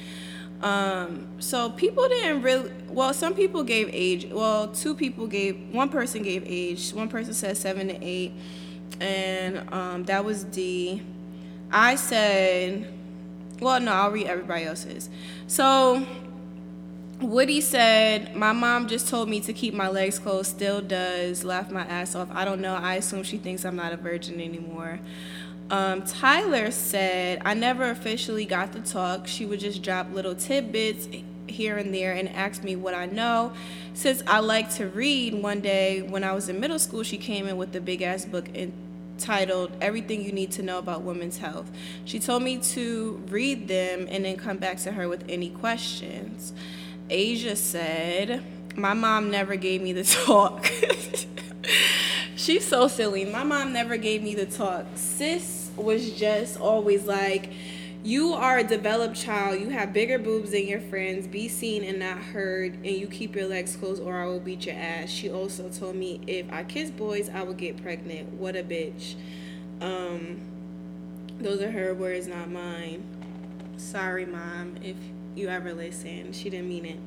Um, 0.62 1.28
so 1.38 1.70
people 1.70 2.08
didn't 2.08 2.42
really, 2.42 2.72
well, 2.88 3.14
some 3.14 3.34
people 3.34 3.62
gave 3.62 3.90
age. 3.92 4.28
Well, 4.30 4.68
two 4.68 4.94
people 4.94 5.26
gave, 5.26 5.72
one 5.72 5.88
person 5.88 6.22
gave 6.22 6.42
age. 6.46 6.90
One 6.92 7.08
person 7.08 7.34
said 7.34 7.56
seven 7.56 7.88
to 7.88 7.98
eight, 8.02 8.32
and 9.00 9.72
um, 9.72 10.04
that 10.04 10.24
was 10.24 10.44
D. 10.44 11.02
I 11.70 11.94
said, 11.96 12.92
well, 13.60 13.80
no, 13.80 13.92
I'll 13.92 14.10
read 14.10 14.26
everybody 14.26 14.64
else's. 14.64 15.10
So 15.46 16.06
Woody 17.20 17.60
said, 17.60 18.36
My 18.36 18.52
mom 18.52 18.86
just 18.86 19.08
told 19.08 19.28
me 19.28 19.40
to 19.40 19.52
keep 19.52 19.74
my 19.74 19.88
legs 19.88 20.20
closed, 20.20 20.50
still 20.50 20.80
does, 20.80 21.42
laugh 21.42 21.68
my 21.68 21.82
ass 21.82 22.14
off. 22.14 22.28
I 22.30 22.44
don't 22.44 22.60
know. 22.60 22.76
I 22.76 22.94
assume 22.94 23.24
she 23.24 23.38
thinks 23.38 23.64
I'm 23.64 23.74
not 23.74 23.92
a 23.92 23.96
virgin 23.96 24.40
anymore. 24.40 25.00
Um, 25.70 26.02
Tyler 26.02 26.70
said, 26.70 27.42
I 27.44 27.54
never 27.54 27.90
officially 27.90 28.44
got 28.44 28.72
the 28.72 28.80
talk. 28.80 29.26
She 29.26 29.46
would 29.46 29.58
just 29.58 29.82
drop 29.82 30.12
little 30.12 30.36
tidbits 30.36 31.08
here 31.48 31.76
and 31.76 31.92
there 31.92 32.12
and 32.12 32.28
ask 32.28 32.62
me 32.62 32.76
what 32.76 32.94
I 32.94 33.06
know. 33.06 33.52
Since 33.94 34.22
I 34.28 34.38
like 34.38 34.72
to 34.76 34.86
read, 34.86 35.34
one 35.34 35.60
day 35.60 36.02
when 36.02 36.22
I 36.22 36.32
was 36.32 36.48
in 36.48 36.60
middle 36.60 36.78
school, 36.78 37.02
she 37.02 37.18
came 37.18 37.48
in 37.48 37.56
with 37.56 37.74
a 37.74 37.80
big 37.80 38.00
ass 38.00 38.26
book 38.26 38.48
entitled 38.54 39.72
Everything 39.80 40.22
You 40.22 40.30
Need 40.30 40.52
to 40.52 40.62
Know 40.62 40.78
About 40.78 41.02
Women's 41.02 41.38
Health. 41.38 41.68
She 42.04 42.20
told 42.20 42.44
me 42.44 42.58
to 42.58 43.20
read 43.28 43.66
them 43.66 44.06
and 44.08 44.24
then 44.24 44.36
come 44.36 44.58
back 44.58 44.78
to 44.78 44.92
her 44.92 45.08
with 45.08 45.24
any 45.28 45.50
questions. 45.50 46.52
Asia 47.10 47.56
said, 47.56 48.42
My 48.76 48.94
mom 48.94 49.30
never 49.30 49.56
gave 49.56 49.82
me 49.82 49.92
the 49.92 50.04
talk. 50.04 50.70
She's 52.36 52.66
so 52.66 52.88
silly. 52.88 53.24
My 53.24 53.44
mom 53.44 53.72
never 53.72 53.96
gave 53.96 54.22
me 54.22 54.34
the 54.34 54.46
talk. 54.46 54.86
Sis 54.94 55.70
was 55.76 56.12
just 56.12 56.58
always 56.60 57.04
like, 57.04 57.50
You 58.04 58.32
are 58.34 58.58
a 58.58 58.64
developed 58.64 59.16
child. 59.16 59.60
You 59.60 59.70
have 59.70 59.92
bigger 59.92 60.18
boobs 60.18 60.52
than 60.52 60.66
your 60.66 60.80
friends. 60.80 61.26
Be 61.26 61.48
seen 61.48 61.84
and 61.84 61.98
not 61.98 62.18
heard. 62.18 62.74
And 62.74 62.86
you 62.86 63.06
keep 63.06 63.36
your 63.36 63.46
legs 63.46 63.76
closed 63.76 64.02
or 64.02 64.16
I 64.20 64.26
will 64.26 64.40
beat 64.40 64.66
your 64.66 64.76
ass. 64.76 65.10
She 65.10 65.30
also 65.30 65.68
told 65.70 65.96
me 65.96 66.20
if 66.26 66.50
I 66.52 66.64
kiss 66.64 66.90
boys, 66.90 67.28
I 67.28 67.42
will 67.42 67.54
get 67.54 67.82
pregnant. 67.82 68.32
What 68.34 68.56
a 68.56 68.62
bitch. 68.62 69.14
Um, 69.80 70.40
Those 71.40 71.60
are 71.62 71.70
her 71.70 71.94
words, 71.94 72.26
not 72.26 72.50
mine. 72.50 73.04
Sorry, 73.76 74.26
mom, 74.26 74.76
if 74.82 74.96
you 75.38 75.48
ever 75.48 75.72
listen. 75.72 76.32
She 76.32 76.50
didn't 76.50 76.68
mean 76.68 76.84
it. 76.84 76.98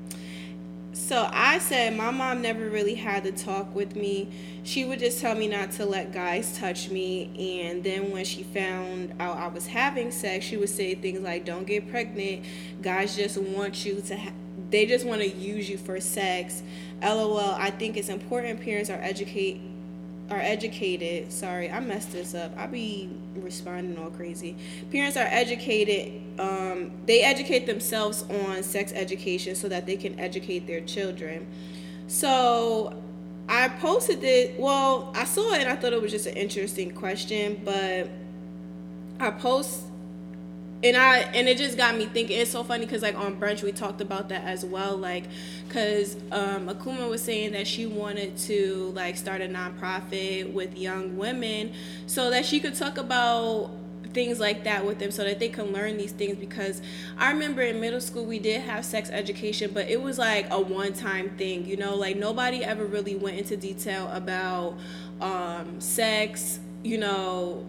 So 0.93 1.29
I 1.31 1.59
said 1.59 1.95
my 1.95 2.11
mom 2.11 2.41
never 2.41 2.69
really 2.69 2.95
had 2.95 3.23
to 3.23 3.31
talk 3.31 3.73
with 3.75 3.95
me. 3.95 4.29
She 4.63 4.83
would 4.83 5.00
just 5.00 5.19
tell 5.19 5.35
me 5.35 5.47
not 5.47 5.71
to 5.73 5.85
let 5.85 6.11
guys 6.11 6.57
touch 6.57 6.89
me. 6.89 7.63
And 7.65 7.83
then 7.83 8.11
when 8.11 8.25
she 8.25 8.43
found 8.43 9.13
out 9.19 9.38
I 9.38 9.47
was 9.47 9.67
having 9.67 10.11
sex, 10.11 10.45
she 10.45 10.57
would 10.57 10.69
say 10.69 10.95
things 10.95 11.21
like, 11.21 11.45
Don't 11.45 11.65
get 11.65 11.89
pregnant. 11.89 12.45
Guys 12.81 13.15
just 13.15 13.38
want 13.38 13.85
you 13.85 14.01
to, 14.01 14.17
ha- 14.17 14.33
they 14.69 14.85
just 14.85 15.05
want 15.05 15.21
to 15.21 15.29
use 15.29 15.69
you 15.69 15.77
for 15.77 16.00
sex. 16.01 16.61
LOL, 17.01 17.39
I 17.39 17.71
think 17.71 17.97
it's 17.97 18.09
important 18.09 18.61
parents 18.61 18.89
are 18.89 19.00
educate 19.01 19.61
are 20.31 20.39
educated. 20.39 21.31
Sorry, 21.31 21.69
I 21.69 21.79
messed 21.81 22.13
this 22.13 22.33
up. 22.33 22.57
I 22.57 22.65
be 22.65 23.09
responding 23.35 24.01
all 24.01 24.09
crazy. 24.09 24.55
Parents 24.91 25.17
are 25.17 25.27
educated. 25.29 26.39
Um, 26.39 26.91
they 27.05 27.21
educate 27.21 27.65
themselves 27.65 28.23
on 28.23 28.63
sex 28.63 28.93
education 28.93 29.55
so 29.55 29.67
that 29.69 29.85
they 29.85 29.97
can 29.97 30.19
educate 30.19 30.65
their 30.65 30.81
children. 30.81 31.45
So 32.07 33.01
I 33.50 33.67
posted 33.67 34.23
it. 34.23 34.57
Well, 34.57 35.11
I 35.15 35.25
saw 35.25 35.53
it 35.53 35.61
and 35.61 35.69
I 35.69 35.75
thought 35.75 35.91
it 35.91 36.01
was 36.01 36.11
just 36.11 36.25
an 36.25 36.38
interesting 36.38 36.91
question, 36.91 37.61
but 37.65 38.09
I 39.19 39.31
post 39.31 39.83
and 40.83 40.97
I 40.97 41.19
and 41.19 41.47
it 41.47 41.57
just 41.57 41.77
got 41.77 41.95
me 41.95 42.05
thinking. 42.07 42.39
It's 42.39 42.51
so 42.51 42.63
funny 42.63 42.85
because 42.85 43.01
like 43.01 43.15
on 43.15 43.39
brunch 43.39 43.63
we 43.63 43.71
talked 43.71 44.01
about 44.01 44.29
that 44.29 44.43
as 44.43 44.65
well. 44.65 44.97
Like, 44.97 45.25
cause 45.69 46.15
um, 46.31 46.67
Akuoma 46.67 47.09
was 47.09 47.21
saying 47.21 47.51
that 47.53 47.67
she 47.67 47.85
wanted 47.85 48.38
to 48.39 48.91
like 48.95 49.15
start 49.17 49.41
a 49.41 49.47
nonprofit 49.47 50.51
with 50.53 50.77
young 50.77 51.17
women 51.17 51.73
so 52.07 52.29
that 52.31 52.45
she 52.45 52.59
could 52.59 52.75
talk 52.75 52.97
about 52.97 53.71
things 54.13 54.39
like 54.41 54.65
that 54.65 54.85
with 54.85 55.00
them 55.00 55.09
so 55.09 55.23
that 55.23 55.39
they 55.39 55.47
can 55.47 55.71
learn 55.71 55.97
these 55.97 56.11
things 56.11 56.35
because 56.35 56.81
I 57.17 57.31
remember 57.31 57.61
in 57.61 57.79
middle 57.79 58.01
school 58.01 58.25
we 58.25 58.39
did 58.39 58.59
have 58.61 58.83
sex 58.83 59.09
education 59.09 59.71
but 59.73 59.89
it 59.89 60.01
was 60.01 60.17
like 60.17 60.47
a 60.51 60.59
one 60.59 60.91
time 60.91 61.29
thing 61.38 61.65
you 61.65 61.77
know 61.77 61.95
like 61.95 62.17
nobody 62.17 62.61
ever 62.61 62.83
really 62.85 63.15
went 63.15 63.38
into 63.38 63.55
detail 63.55 64.09
about 64.11 64.77
um, 65.21 65.79
sex 65.79 66.59
you 66.83 66.97
know 66.97 67.65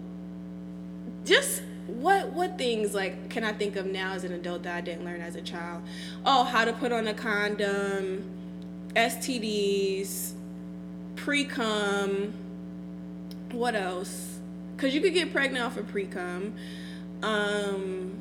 just 1.25 1.61
what 1.87 2.31
what 2.31 2.57
things 2.57 2.93
like 2.93 3.29
can 3.29 3.43
I 3.43 3.51
think 3.51 3.75
of 3.75 3.85
now 3.85 4.13
as 4.13 4.23
an 4.23 4.31
adult 4.31 4.63
that 4.63 4.75
I 4.75 4.81
didn't 4.81 5.03
learn 5.03 5.21
as 5.21 5.35
a 5.35 5.41
child? 5.41 5.83
Oh, 6.25 6.43
how 6.43 6.65
to 6.65 6.73
put 6.73 6.91
on 6.91 7.07
a 7.07 7.13
condom, 7.13 8.23
STDs, 8.95 10.33
pre 11.15 11.43
cum. 11.45 12.33
What 13.51 13.75
else? 13.75 14.39
Cause 14.77 14.93
you 14.93 15.01
could 15.01 15.13
get 15.13 15.31
pregnant 15.31 15.63
off 15.63 15.77
of 15.77 15.87
pre 15.87 16.05
cum. 16.05 16.53
Um, 17.21 18.13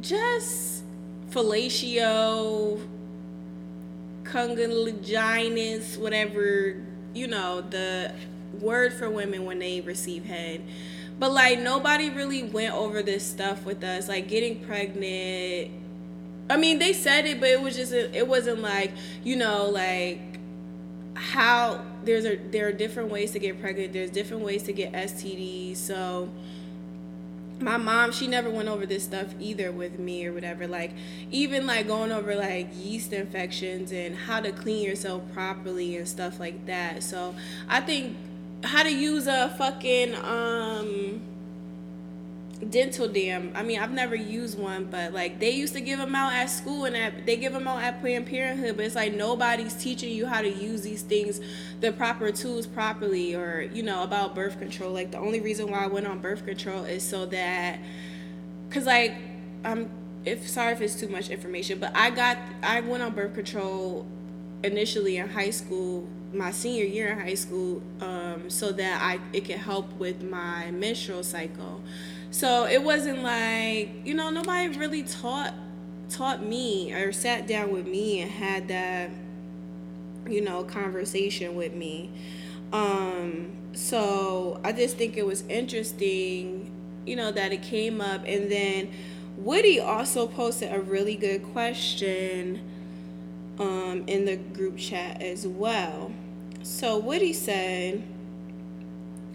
just 0.00 0.84
fellatio, 1.30 2.80
cunnilingus, 4.22 5.98
whatever 5.98 6.76
you 7.14 7.26
know 7.26 7.62
the 7.62 8.14
word 8.60 8.92
for 8.92 9.10
women 9.10 9.44
when 9.44 9.58
they 9.58 9.80
receive 9.80 10.24
head 10.24 10.62
but 11.22 11.30
like 11.30 11.60
nobody 11.60 12.10
really 12.10 12.42
went 12.42 12.74
over 12.74 13.00
this 13.00 13.24
stuff 13.24 13.64
with 13.64 13.84
us, 13.84 14.08
like 14.08 14.26
getting 14.26 14.58
pregnant. 14.58 15.70
I 16.50 16.56
mean, 16.56 16.80
they 16.80 16.92
said 16.92 17.26
it, 17.26 17.38
but 17.38 17.48
it 17.48 17.62
was 17.62 17.76
just 17.76 17.92
it 17.92 18.26
wasn't 18.26 18.58
like 18.58 18.90
you 19.22 19.36
know 19.36 19.66
like 19.66 20.18
how 21.14 21.80
there's 22.02 22.24
a 22.24 22.34
there 22.50 22.66
are 22.66 22.72
different 22.72 23.12
ways 23.12 23.30
to 23.30 23.38
get 23.38 23.60
pregnant. 23.60 23.92
There's 23.92 24.10
different 24.10 24.42
ways 24.42 24.64
to 24.64 24.72
get 24.72 24.94
STDs. 24.94 25.76
So 25.76 26.28
my 27.60 27.76
mom 27.76 28.10
she 28.10 28.26
never 28.26 28.50
went 28.50 28.68
over 28.68 28.84
this 28.84 29.04
stuff 29.04 29.32
either 29.38 29.70
with 29.70 30.00
me 30.00 30.26
or 30.26 30.32
whatever 30.32 30.66
like 30.66 30.90
even 31.30 31.64
like 31.64 31.86
going 31.86 32.10
over 32.10 32.34
like 32.34 32.66
yeast 32.74 33.12
infections 33.12 33.92
and 33.92 34.16
how 34.16 34.40
to 34.40 34.50
clean 34.50 34.82
yourself 34.82 35.22
properly 35.32 35.96
and 35.96 36.08
stuff 36.08 36.40
like 36.40 36.66
that 36.66 37.04
so 37.04 37.32
i 37.68 37.80
think 37.80 38.16
how 38.64 38.82
to 38.82 38.92
use 38.92 39.26
a 39.26 39.54
fucking 39.58 40.14
um 40.16 41.20
dental 42.70 43.08
dam. 43.08 43.52
I 43.54 43.62
mean, 43.62 43.80
I've 43.80 43.90
never 43.92 44.14
used 44.14 44.58
one, 44.58 44.84
but 44.84 45.12
like 45.12 45.40
they 45.40 45.50
used 45.50 45.74
to 45.74 45.80
give 45.80 45.98
them 45.98 46.14
out 46.14 46.32
at 46.32 46.46
school 46.46 46.84
and 46.84 46.96
at, 46.96 47.26
they 47.26 47.36
give 47.36 47.52
them 47.52 47.66
out 47.66 47.82
at 47.82 48.00
Planned 48.00 48.26
Parenthood, 48.26 48.76
but 48.76 48.84
it's 48.84 48.94
like 48.94 49.14
nobody's 49.14 49.74
teaching 49.74 50.12
you 50.14 50.26
how 50.26 50.40
to 50.42 50.48
use 50.48 50.82
these 50.82 51.02
things, 51.02 51.40
the 51.80 51.92
proper 51.92 52.30
tools 52.30 52.66
properly, 52.66 53.34
or 53.34 53.62
you 53.72 53.82
know 53.82 54.02
about 54.02 54.34
birth 54.34 54.58
control. 54.58 54.92
Like 54.92 55.10
the 55.10 55.18
only 55.18 55.40
reason 55.40 55.70
why 55.70 55.84
I 55.84 55.86
went 55.86 56.06
on 56.06 56.20
birth 56.20 56.44
control 56.44 56.84
is 56.84 57.02
so 57.02 57.26
that, 57.26 57.80
cause 58.70 58.86
like 58.86 59.14
I'm 59.64 59.90
if 60.24 60.48
sorry 60.48 60.72
if 60.72 60.80
it's 60.80 60.94
too 60.94 61.08
much 61.08 61.30
information, 61.30 61.78
but 61.78 61.94
I 61.96 62.10
got 62.10 62.38
I 62.62 62.80
went 62.80 63.02
on 63.02 63.12
birth 63.12 63.34
control 63.34 64.06
initially 64.62 65.16
in 65.16 65.28
high 65.28 65.50
school 65.50 66.06
my 66.32 66.50
senior 66.50 66.84
year 66.84 67.08
in 67.12 67.18
high 67.18 67.34
school 67.34 67.82
um, 68.00 68.48
so 68.48 68.72
that 68.72 69.02
I 69.02 69.20
it 69.32 69.44
could 69.44 69.56
help 69.56 69.92
with 69.98 70.22
my 70.22 70.70
menstrual 70.70 71.22
cycle. 71.22 71.82
So 72.30 72.66
it 72.66 72.82
wasn't 72.82 73.22
like 73.22 73.90
you 74.04 74.14
know 74.14 74.30
nobody 74.30 74.76
really 74.78 75.02
taught 75.02 75.54
taught 76.08 76.42
me 76.44 76.92
or 76.92 77.12
sat 77.12 77.46
down 77.46 77.72
with 77.72 77.86
me 77.86 78.20
and 78.20 78.30
had 78.30 78.68
that 78.68 79.10
you 80.28 80.40
know 80.40 80.64
conversation 80.64 81.54
with 81.54 81.74
me. 81.74 82.10
Um, 82.72 83.52
so 83.74 84.60
I 84.64 84.72
just 84.72 84.96
think 84.96 85.16
it 85.16 85.26
was 85.26 85.42
interesting, 85.48 86.70
you 87.06 87.16
know, 87.16 87.30
that 87.32 87.52
it 87.52 87.62
came 87.62 88.00
up 88.00 88.22
and 88.26 88.50
then 88.50 88.90
Woody 89.36 89.80
also 89.80 90.26
posted 90.26 90.72
a 90.72 90.80
really 90.80 91.16
good 91.16 91.42
question 91.42 92.60
um, 93.62 94.04
in 94.06 94.24
the 94.24 94.36
group 94.36 94.76
chat 94.76 95.22
as 95.22 95.46
well. 95.46 96.12
So 96.62 96.98
Woody 96.98 97.32
said, 97.32 98.02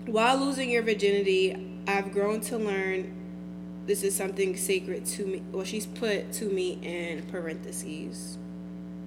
while 0.05 0.37
losing 0.37 0.69
your 0.69 0.83
virginity, 0.83 1.81
I've 1.87 2.11
grown 2.11 2.41
to 2.41 2.57
learn 2.57 3.13
this 3.85 4.03
is 4.03 4.15
something 4.15 4.57
sacred 4.57 5.05
to 5.05 5.25
me. 5.25 5.41
Well, 5.51 5.63
she's 5.63 5.85
put 5.85 6.33
to 6.33 6.45
me 6.45 6.79
in 6.81 7.23
parentheses. 7.27 8.37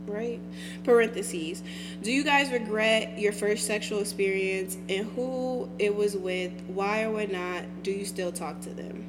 Right? 0.07 0.41
Parentheses. 0.85 1.63
Do 2.03 2.11
you 2.11 2.25
guys 2.25 2.51
regret 2.51 3.19
your 3.19 3.33
first 3.33 3.67
sexual 3.67 4.01
experience 4.01 4.77
and 4.89 5.07
who 5.11 5.69
it 5.79 5.95
was 5.95 6.17
with? 6.17 6.53
Why 6.69 7.03
or 7.03 7.13
why 7.13 7.27
not 7.27 7.83
do 7.83 7.91
you 7.91 8.07
still 8.07 8.33
talk 8.33 8.61
to 8.63 8.71
them? 8.71 9.05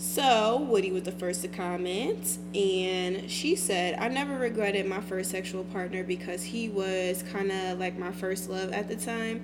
So, 0.00 0.58
Woody 0.58 0.92
was 0.92 1.02
the 1.02 1.12
first 1.12 1.42
to 1.42 1.48
comment, 1.48 2.38
and 2.54 3.28
she 3.28 3.56
said, 3.56 3.98
I 3.98 4.06
never 4.06 4.38
regretted 4.38 4.86
my 4.86 5.00
first 5.00 5.28
sexual 5.28 5.64
partner 5.64 6.04
because 6.04 6.44
he 6.44 6.68
was 6.68 7.24
kind 7.32 7.50
of 7.50 7.80
like 7.80 7.98
my 7.98 8.12
first 8.12 8.48
love 8.48 8.70
at 8.70 8.86
the 8.86 8.94
time. 8.94 9.42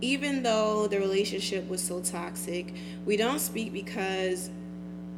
Even 0.00 0.44
though 0.44 0.86
the 0.86 1.00
relationship 1.00 1.68
was 1.68 1.82
so 1.82 2.00
toxic, 2.00 2.72
we 3.04 3.16
don't 3.16 3.40
speak 3.40 3.72
because 3.72 4.50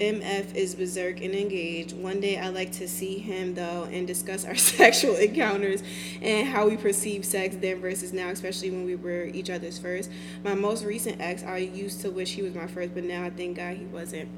MF 0.01 0.55
is 0.55 0.75
berserk 0.75 1.21
and 1.21 1.35
engaged. 1.35 1.95
One 1.95 2.21
day 2.21 2.39
I 2.39 2.49
like 2.49 2.73
to 2.73 2.89
see 2.89 3.19
him 3.19 3.53
though 3.53 3.89
and 3.93 4.07
discuss 4.07 4.47
our 4.47 4.55
sexual 4.57 5.17
encounters 5.17 5.83
and 6.23 6.49
how 6.49 6.67
we 6.67 6.79
perceive 6.79 7.27
sex 7.27 7.57
then 7.61 7.81
versus 7.83 8.15
now, 8.15 8.29
especially 8.29 8.71
when 8.71 8.87
we 8.87 8.95
were 8.95 9.25
each 9.25 9.51
other's 9.51 9.79
first. 9.79 10.09
My 10.45 10.55
most 10.55 10.85
recent 10.85 11.21
ex, 11.21 11.43
I 11.43 11.59
used 11.59 12.01
to 12.03 12.11
wish 12.11 12.33
he 12.33 12.43
was 12.43 12.55
my 12.55 12.69
first, 12.69 12.95
but 12.95 13.05
now 13.05 13.25
I 13.25 13.29
thank 13.31 13.59
God 13.59 13.77
he 13.77 13.85
wasn't. 13.85 14.31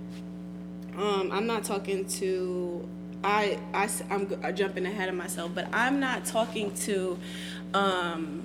Um, 1.01 1.33
I'm 1.33 1.47
not 1.47 1.65
talking 1.65 2.05
to. 2.05 2.87
I, 3.25 3.59
I 3.73 3.89
I'm 4.11 4.55
jumping 4.55 4.85
ahead 4.85 5.09
of 5.09 5.15
myself, 5.15 5.53
but 5.55 5.67
I'm 5.73 5.99
not 5.99 6.27
talking 6.27 6.75
to 6.87 7.19
um, 7.73 8.43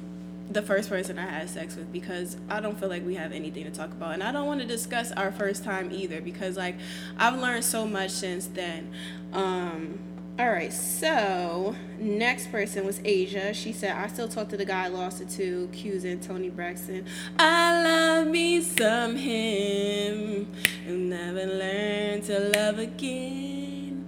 the 0.49 0.61
first 0.61 0.89
person 0.89 1.19
I 1.19 1.25
had 1.25 1.49
sex 1.49 1.75
with 1.75 1.91
because 1.91 2.37
I 2.49 2.61
don't 2.61 2.79
feel 2.79 2.87
like 2.87 3.05
we 3.05 3.15
have 3.15 3.33
anything 3.33 3.65
to 3.65 3.71
talk 3.71 3.91
about, 3.91 4.13
and 4.13 4.23
I 4.23 4.31
don't 4.31 4.47
want 4.47 4.61
to 4.61 4.67
discuss 4.67 5.11
our 5.11 5.31
first 5.33 5.65
time 5.65 5.91
either 5.91 6.21
because 6.21 6.55
like 6.55 6.75
I've 7.17 7.37
learned 7.37 7.65
so 7.65 7.85
much 7.85 8.11
since 8.11 8.47
then. 8.47 8.89
Um, 9.33 9.99
all 10.37 10.49
right, 10.49 10.73
so 10.73 11.73
next 11.97 12.51
person 12.51 12.85
was 12.85 12.99
Asia. 13.05 13.53
She 13.53 13.71
said, 13.71 13.95
I 13.95 14.07
still 14.07 14.27
talk 14.27 14.49
to 14.49 14.57
the 14.57 14.65
guy 14.65 14.85
I 14.85 14.87
lost 14.89 15.21
it 15.21 15.29
to, 15.29 15.69
accusing 15.71 16.19
Toni 16.19 16.49
Braxton. 16.49 17.05
I 17.39 17.81
love 17.81 18.27
me 18.27 18.59
some 18.59 19.15
him 19.15 20.51
and 20.85 21.09
never 21.09 21.45
learn 21.45 22.21
to 22.23 22.51
love 22.53 22.79
again. 22.79 24.05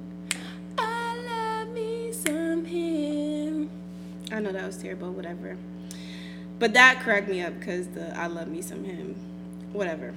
I 0.77 1.17
love 1.29 1.69
me 1.69 2.11
some 2.11 2.65
him. 2.65 3.69
I 4.29 4.41
know 4.41 4.51
that 4.51 4.67
was 4.67 4.77
terrible, 4.77 5.13
whatever. 5.13 5.57
But 6.59 6.73
that 6.73 7.03
cracked 7.03 7.29
me 7.29 7.41
up 7.41 7.57
because 7.57 7.87
the 7.87 8.17
I 8.17 8.27
love 8.27 8.49
me 8.49 8.61
some 8.61 8.83
him. 8.83 9.15
Whatever. 9.71 10.13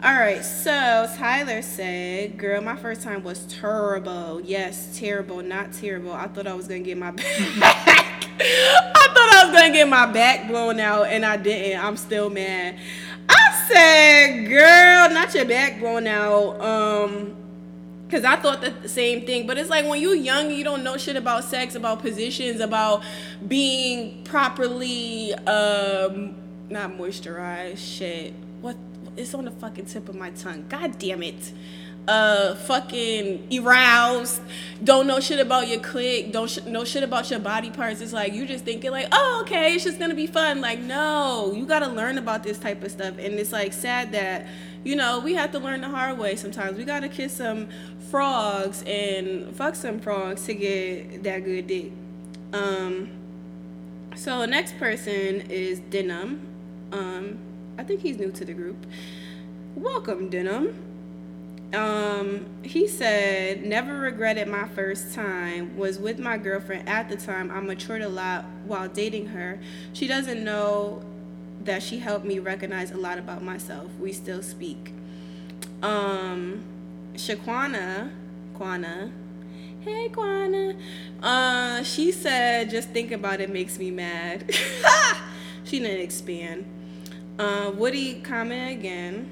All 0.00 0.14
right, 0.14 0.44
so 0.44 1.08
Tyler 1.16 1.60
said, 1.60 2.38
"Girl, 2.38 2.60
my 2.62 2.76
first 2.76 3.02
time 3.02 3.24
was 3.24 3.44
terrible. 3.46 4.40
Yes, 4.44 4.96
terrible, 4.96 5.42
not 5.42 5.72
terrible. 5.72 6.12
I 6.12 6.28
thought 6.28 6.46
I 6.46 6.54
was 6.54 6.68
gonna 6.68 6.80
get 6.80 6.96
my 6.96 7.10
back. 7.60 8.28
I 8.40 9.08
thought 9.12 9.34
I 9.34 9.44
was 9.46 9.52
gonna 9.60 9.72
get 9.72 9.88
my 9.88 10.06
back 10.06 10.46
blown 10.46 10.78
out, 10.78 11.08
and 11.08 11.26
I 11.26 11.36
didn't. 11.36 11.84
I'm 11.84 11.96
still 11.96 12.30
mad. 12.30 12.78
I 13.28 13.64
said, 13.66 14.48
girl, 14.48 15.10
not 15.10 15.34
your 15.34 15.44
backbone 15.44 16.04
now. 16.04 16.60
Um, 16.60 17.36
Cause 18.08 18.24
I 18.24 18.36
thought 18.36 18.62
the 18.62 18.88
same 18.88 19.26
thing, 19.26 19.46
but 19.46 19.58
it's 19.58 19.68
like 19.68 19.84
when 19.86 20.00
you're 20.00 20.14
young, 20.14 20.50
you 20.50 20.64
don't 20.64 20.82
know 20.82 20.96
shit 20.96 21.16
about 21.16 21.44
sex, 21.44 21.74
about 21.74 22.00
positions, 22.00 22.60
about 22.60 23.02
being 23.46 24.24
properly, 24.24 25.34
um, 25.34 26.34
not 26.70 26.92
moisturized. 26.92 27.76
Shit, 27.76 28.32
what? 28.62 28.76
It's 29.18 29.34
on 29.34 29.44
the 29.44 29.50
fucking 29.50 29.86
tip 29.86 30.08
of 30.08 30.14
my 30.14 30.30
tongue. 30.30 30.64
God 30.68 30.98
damn 30.98 31.22
it. 31.22 31.52
Uh 32.06 32.54
fucking 32.54 33.48
aroused. 33.58 34.40
Don't 34.82 35.06
know 35.06 35.20
shit 35.20 35.40
about 35.40 35.68
your 35.68 35.80
clit 35.80 36.32
don't 36.32 36.48
sh- 36.48 36.64
know 36.64 36.84
shit 36.84 37.02
about 37.02 37.30
your 37.30 37.40
body 37.40 37.70
parts. 37.70 38.00
It's 38.00 38.14
like 38.14 38.32
you 38.32 38.46
just 38.46 38.64
thinking 38.64 38.92
like 38.92 39.08
oh 39.12 39.40
okay 39.42 39.74
it's 39.74 39.84
just 39.84 39.98
gonna 39.98 40.14
be 40.14 40.26
fun. 40.26 40.62
Like 40.62 40.78
no 40.78 41.52
you 41.54 41.66
gotta 41.66 41.88
learn 41.88 42.16
about 42.16 42.42
this 42.44 42.58
type 42.58 42.82
of 42.82 42.90
stuff. 42.90 43.18
And 43.18 43.34
it's 43.34 43.52
like 43.52 43.74
sad 43.74 44.12
that 44.12 44.46
you 44.84 44.96
know 44.96 45.20
we 45.20 45.34
have 45.34 45.52
to 45.52 45.58
learn 45.58 45.82
the 45.82 45.88
hard 45.88 46.16
way 46.16 46.34
sometimes. 46.36 46.78
We 46.78 46.84
gotta 46.84 47.10
kiss 47.10 47.36
some 47.36 47.68
frogs 48.10 48.82
and 48.86 49.54
fuck 49.54 49.74
some 49.74 49.98
frogs 49.98 50.46
to 50.46 50.54
get 50.54 51.24
that 51.24 51.44
good 51.44 51.66
dick. 51.66 51.92
Um 52.54 53.10
so 54.16 54.46
next 54.46 54.78
person 54.78 55.42
is 55.50 55.80
denim. 55.80 56.40
Um 56.90 57.38
i 57.78 57.82
think 57.82 58.00
he's 58.00 58.18
new 58.18 58.30
to 58.30 58.44
the 58.44 58.52
group 58.52 58.86
welcome 59.74 60.28
denim 60.28 60.74
um, 61.72 62.46
he 62.62 62.88
said, 62.88 63.64
never 63.64 63.98
regretted 63.98 64.48
my 64.48 64.66
first 64.68 65.14
time. 65.14 65.76
Was 65.76 65.98
with 65.98 66.18
my 66.18 66.38
girlfriend 66.38 66.88
at 66.88 67.10
the 67.10 67.16
time. 67.16 67.50
I 67.50 67.60
matured 67.60 68.00
a 68.00 68.08
lot 68.08 68.46
while 68.64 68.88
dating 68.88 69.26
her. 69.26 69.60
She 69.92 70.06
doesn't 70.06 70.42
know 70.42 71.02
that 71.64 71.82
she 71.82 71.98
helped 71.98 72.24
me 72.24 72.38
recognize 72.38 72.90
a 72.90 72.96
lot 72.96 73.18
about 73.18 73.42
myself. 73.42 73.90
We 74.00 74.12
still 74.12 74.42
speak. 74.42 74.94
Um, 75.82 76.64
Shaquana, 77.14 78.10
Quana, 78.54 79.12
hey 79.80 80.08
Quana, 80.08 80.74
uh, 81.22 81.82
she 81.82 82.12
said, 82.12 82.70
just 82.70 82.90
think 82.90 83.12
about 83.12 83.40
it 83.40 83.50
makes 83.50 83.78
me 83.78 83.90
mad. 83.90 84.50
she 85.64 85.78
didn't 85.80 86.00
expand. 86.00 86.64
Uh, 87.38 87.70
Woody 87.74 88.20
comment 88.20 88.78
again. 88.78 89.30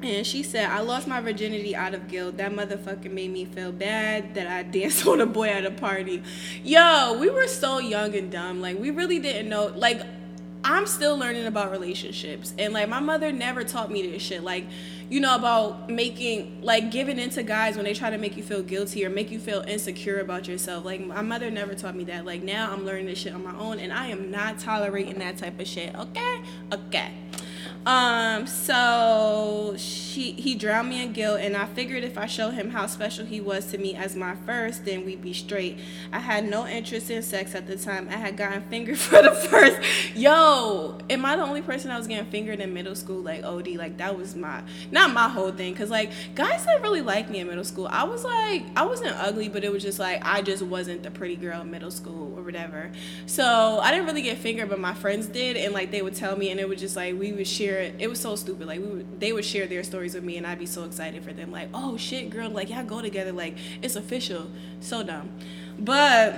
And 0.00 0.24
she 0.26 0.44
said, 0.44 0.70
I 0.70 0.80
lost 0.80 1.08
my 1.08 1.20
virginity 1.20 1.74
out 1.74 1.92
of 1.92 2.06
guilt. 2.08 2.36
That 2.36 2.52
motherfucker 2.52 3.10
made 3.10 3.32
me 3.32 3.44
feel 3.44 3.72
bad 3.72 4.34
that 4.34 4.46
I 4.46 4.62
danced 4.78 5.06
on 5.06 5.20
a 5.20 5.26
boy 5.26 5.48
at 5.48 5.64
a 5.64 5.72
party. 5.72 6.22
Yo, 6.62 7.18
we 7.18 7.30
were 7.30 7.48
so 7.48 7.78
young 7.78 8.14
and 8.14 8.30
dumb. 8.30 8.60
Like, 8.60 8.78
we 8.78 8.90
really 8.90 9.18
didn't 9.18 9.48
know. 9.48 9.72
Like, 9.74 10.02
I'm 10.64 10.86
still 10.86 11.16
learning 11.16 11.46
about 11.46 11.70
relationships. 11.70 12.52
And, 12.58 12.72
like, 12.72 12.88
my 12.88 13.00
mother 13.00 13.32
never 13.32 13.64
taught 13.64 13.90
me 13.90 14.06
this 14.10 14.22
shit. 14.22 14.42
Like, 14.42 14.64
you 15.08 15.20
know, 15.20 15.34
about 15.34 15.88
making, 15.88 16.60
like, 16.62 16.90
giving 16.90 17.18
into 17.18 17.42
guys 17.42 17.76
when 17.76 17.84
they 17.84 17.94
try 17.94 18.10
to 18.10 18.18
make 18.18 18.36
you 18.36 18.42
feel 18.42 18.62
guilty 18.62 19.04
or 19.04 19.10
make 19.10 19.30
you 19.30 19.38
feel 19.38 19.60
insecure 19.62 20.20
about 20.20 20.48
yourself. 20.48 20.84
Like, 20.84 21.00
my 21.00 21.22
mother 21.22 21.50
never 21.50 21.74
taught 21.74 21.96
me 21.96 22.04
that. 22.04 22.24
Like, 22.24 22.42
now 22.42 22.72
I'm 22.72 22.84
learning 22.84 23.06
this 23.06 23.18
shit 23.18 23.32
on 23.32 23.44
my 23.44 23.56
own. 23.56 23.78
And 23.78 23.92
I 23.92 24.08
am 24.08 24.30
not 24.30 24.58
tolerating 24.58 25.18
that 25.20 25.38
type 25.38 25.58
of 25.60 25.66
shit. 25.66 25.94
Okay? 25.94 26.40
Okay. 26.72 27.12
Um, 27.86 28.46
so 28.46 29.74
she 30.18 30.32
he 30.32 30.54
drowned 30.56 30.88
me 30.88 31.02
in 31.02 31.12
guilt, 31.12 31.40
and 31.40 31.56
I 31.56 31.66
figured 31.66 32.02
if 32.02 32.18
I 32.18 32.26
show 32.26 32.50
him 32.50 32.70
how 32.70 32.86
special 32.86 33.24
he 33.24 33.40
was 33.40 33.66
to 33.66 33.78
me 33.78 33.94
as 33.94 34.16
my 34.16 34.34
first, 34.34 34.84
then 34.84 35.04
we'd 35.04 35.22
be 35.22 35.32
straight. 35.32 35.78
I 36.12 36.18
had 36.18 36.48
no 36.48 36.66
interest 36.66 37.10
in 37.10 37.22
sex 37.22 37.54
at 37.54 37.68
the 37.68 37.76
time. 37.76 38.08
I 38.10 38.16
had 38.16 38.36
gotten 38.36 38.62
fingered 38.62 38.98
for 39.08 39.22
the 39.22 39.30
first. 39.30 39.78
Yo, 40.16 40.98
am 41.08 41.24
I 41.24 41.36
the 41.36 41.42
only 41.42 41.62
person 41.62 41.90
that 41.90 41.98
was 41.98 42.08
getting 42.08 42.28
fingered 42.30 42.58
in 42.60 42.74
middle 42.74 42.96
school? 42.96 43.20
Like 43.20 43.44
OD, 43.44 43.68
like 43.76 43.98
that 43.98 44.18
was 44.18 44.34
my 44.34 44.62
not 44.90 45.12
my 45.12 45.28
whole 45.28 45.52
thing, 45.52 45.74
cause 45.74 45.90
like 45.90 46.10
guys 46.34 46.66
didn't 46.66 46.82
really 46.82 47.02
like 47.02 47.30
me 47.30 47.38
in 47.38 47.46
middle 47.46 47.64
school. 47.64 47.86
I 47.88 48.02
was 48.02 48.24
like 48.24 48.64
I 48.74 48.84
wasn't 48.84 49.14
ugly, 49.16 49.48
but 49.48 49.62
it 49.62 49.70
was 49.70 49.82
just 49.84 50.00
like 50.00 50.24
I 50.24 50.42
just 50.42 50.64
wasn't 50.64 51.04
the 51.04 51.12
pretty 51.12 51.36
girl 51.36 51.60
in 51.60 51.70
middle 51.70 51.92
school 51.92 52.36
or 52.36 52.42
whatever. 52.42 52.90
So 53.26 53.78
I 53.80 53.92
didn't 53.92 54.06
really 54.06 54.22
get 54.22 54.38
fingered, 54.38 54.68
but 54.68 54.80
my 54.80 54.94
friends 54.94 55.26
did, 55.26 55.56
and 55.56 55.72
like 55.72 55.92
they 55.92 56.02
would 56.02 56.16
tell 56.16 56.36
me, 56.36 56.50
and 56.50 56.58
it 56.58 56.68
was 56.68 56.80
just 56.80 56.96
like 56.96 57.16
we 57.16 57.32
would 57.32 57.46
share. 57.46 57.92
It 57.98 58.08
was 58.08 58.18
so 58.20 58.34
stupid. 58.34 58.66
Like 58.66 58.80
we 58.80 58.86
would, 58.86 59.20
they 59.20 59.32
would 59.32 59.44
share 59.44 59.66
their 59.66 59.84
stories 59.84 60.07
with 60.14 60.24
me, 60.24 60.36
and 60.36 60.46
I'd 60.46 60.58
be 60.58 60.66
so 60.66 60.84
excited 60.84 61.22
for 61.24 61.32
them. 61.32 61.50
Like, 61.50 61.68
oh 61.74 61.96
shit, 61.96 62.30
girl, 62.30 62.50
like 62.50 62.70
y'all 62.70 62.84
go 62.84 63.02
together. 63.02 63.32
Like 63.32 63.56
it's 63.82 63.96
official. 63.96 64.50
So 64.80 65.02
dumb. 65.02 65.30
But 65.78 66.36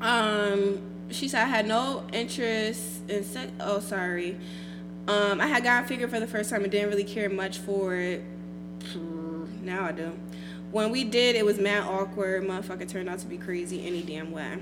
um, 0.00 0.80
she 1.10 1.28
said 1.28 1.42
I 1.42 1.48
had 1.48 1.66
no 1.66 2.06
interest 2.12 3.08
in 3.08 3.24
sex. 3.24 3.52
Oh, 3.60 3.80
sorry. 3.80 4.38
Um, 5.08 5.40
I 5.40 5.46
had 5.46 5.64
gotten 5.64 5.88
figured 5.88 6.10
for 6.10 6.20
the 6.20 6.26
first 6.26 6.50
time 6.50 6.62
and 6.62 6.70
didn't 6.70 6.90
really 6.90 7.04
care 7.04 7.28
much 7.28 7.58
for 7.58 7.94
it. 7.96 8.22
Now 9.62 9.84
I 9.84 9.92
do. 9.92 10.12
When 10.70 10.90
we 10.90 11.04
did, 11.04 11.36
it 11.36 11.44
was 11.44 11.58
mad 11.58 11.82
awkward. 11.82 12.44
Motherfucker 12.44 12.88
turned 12.88 13.08
out 13.08 13.18
to 13.20 13.26
be 13.26 13.36
crazy 13.36 13.86
any 13.86 14.02
damn 14.02 14.30
way. 14.30 14.58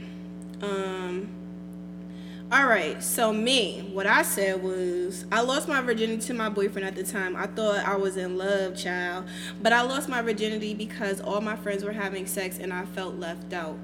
Um, 0.63 1.29
all 2.51 2.67
right, 2.67 3.03
so 3.03 3.31
me, 3.31 3.91
what 3.93 4.07
I 4.07 4.23
said 4.23 4.63
was 4.63 5.27
I 5.31 5.43
lost 5.43 5.69
my 5.69 5.83
virginity 5.83 6.23
to 6.29 6.35
my 6.35 6.49
boyfriend 6.49 6.89
at 6.89 6.95
the 6.95 7.03
time. 7.03 7.37
I 7.37 7.47
thought 7.47 7.85
I 7.85 7.97
was 7.97 8.17
in 8.17 8.39
love, 8.39 8.75
child, 8.75 9.27
but 9.61 9.75
I 9.75 9.83
lost 9.83 10.09
my 10.09 10.23
virginity 10.23 10.73
because 10.73 11.21
all 11.21 11.43
my 11.43 11.57
friends 11.57 11.85
were 11.85 11.93
having 11.93 12.27
sex 12.27 12.59
and 12.59 12.73
I 12.73 12.87
felt 12.87 13.17
left 13.17 13.53
out. 13.53 13.77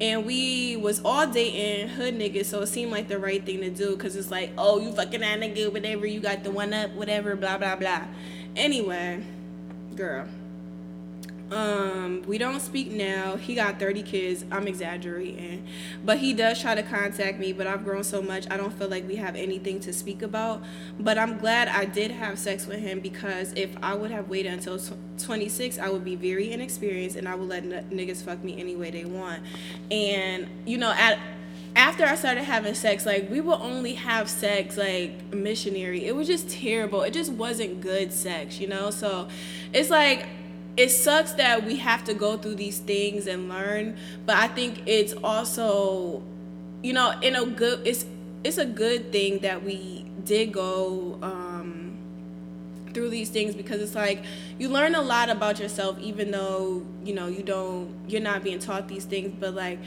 And 0.00 0.24
we 0.24 0.76
was 0.76 1.00
all 1.04 1.26
dating 1.26 1.88
hood 1.88 2.14
niggas, 2.14 2.44
so 2.44 2.60
it 2.60 2.68
seemed 2.68 2.92
like 2.92 3.08
the 3.08 3.18
right 3.18 3.44
thing 3.44 3.60
to 3.62 3.70
do 3.70 3.96
because 3.96 4.14
it's 4.14 4.30
like, 4.30 4.52
oh, 4.56 4.78
you 4.78 4.92
fucking 4.92 5.22
that 5.22 5.40
nigga, 5.40 5.72
whatever, 5.72 6.06
you 6.06 6.20
got 6.20 6.44
the 6.44 6.52
one 6.52 6.72
up, 6.72 6.92
whatever, 6.92 7.34
blah 7.34 7.58
blah 7.58 7.74
blah. 7.74 8.04
Anyway, 8.54 9.24
girl 9.96 10.28
um, 11.50 12.22
we 12.26 12.38
don't 12.38 12.60
speak 12.60 12.90
now. 12.90 13.36
He 13.36 13.54
got 13.54 13.78
30 13.78 14.02
kids. 14.02 14.44
I'm 14.50 14.66
exaggerating. 14.66 15.66
But 16.04 16.18
he 16.18 16.32
does 16.32 16.60
try 16.60 16.74
to 16.74 16.82
contact 16.82 17.38
me, 17.38 17.52
but 17.52 17.66
I've 17.66 17.84
grown 17.84 18.02
so 18.02 18.20
much, 18.20 18.46
I 18.50 18.56
don't 18.56 18.72
feel 18.72 18.88
like 18.88 19.06
we 19.06 19.16
have 19.16 19.36
anything 19.36 19.78
to 19.80 19.92
speak 19.92 20.22
about. 20.22 20.62
But 20.98 21.18
I'm 21.18 21.38
glad 21.38 21.68
I 21.68 21.84
did 21.84 22.10
have 22.10 22.38
sex 22.38 22.66
with 22.66 22.80
him 22.80 22.98
because 23.00 23.52
if 23.54 23.76
I 23.80 23.94
would 23.94 24.10
have 24.10 24.28
waited 24.28 24.52
until 24.52 24.80
26, 25.18 25.78
I 25.78 25.88
would 25.88 26.04
be 26.04 26.16
very 26.16 26.50
inexperienced 26.52 27.16
and 27.16 27.28
I 27.28 27.36
would 27.36 27.48
let 27.48 27.62
n- 27.62 27.86
niggas 27.92 28.22
fuck 28.24 28.42
me 28.42 28.58
any 28.58 28.74
way 28.74 28.90
they 28.90 29.04
want. 29.04 29.42
And, 29.90 30.48
you 30.66 30.78
know, 30.78 30.90
at 30.90 31.18
after 31.76 32.06
I 32.06 32.14
started 32.14 32.44
having 32.44 32.74
sex, 32.74 33.04
like 33.04 33.30
we 33.30 33.40
would 33.40 33.60
only 33.60 33.94
have 33.94 34.30
sex 34.30 34.76
like 34.78 35.32
missionary. 35.32 36.06
It 36.06 36.16
was 36.16 36.26
just 36.26 36.48
terrible. 36.48 37.02
It 37.02 37.12
just 37.12 37.30
wasn't 37.30 37.82
good 37.82 38.12
sex, 38.12 38.58
you 38.58 38.66
know? 38.66 38.90
So 38.90 39.28
it's 39.74 39.90
like 39.90 40.26
it 40.76 40.90
sucks 40.90 41.32
that 41.32 41.64
we 41.64 41.76
have 41.76 42.04
to 42.04 42.14
go 42.14 42.36
through 42.36 42.56
these 42.56 42.78
things 42.78 43.26
and 43.26 43.48
learn, 43.48 43.96
but 44.26 44.36
I 44.36 44.48
think 44.48 44.82
it's 44.86 45.14
also, 45.24 46.22
you 46.82 46.92
know, 46.92 47.18
in 47.22 47.34
a 47.36 47.46
good 47.46 47.86
it's 47.86 48.04
it's 48.44 48.58
a 48.58 48.66
good 48.66 49.10
thing 49.12 49.40
that 49.40 49.64
we 49.64 50.06
did 50.24 50.52
go 50.52 51.18
um, 51.22 51.96
through 52.92 53.10
these 53.10 53.28
things 53.28 53.54
because 53.54 53.80
it's 53.80 53.94
like 53.94 54.24
you 54.58 54.68
learn 54.68 54.94
a 54.94 55.02
lot 55.02 55.28
about 55.28 55.58
yourself 55.58 55.98
even 56.00 56.30
though 56.30 56.82
you 57.04 57.12
know 57.12 57.26
you 57.26 57.42
don't 57.42 57.94
you're 58.08 58.22
not 58.22 58.42
being 58.42 58.58
taught 58.58 58.88
these 58.88 59.04
things 59.04 59.34
but 59.38 59.54
like 59.54 59.78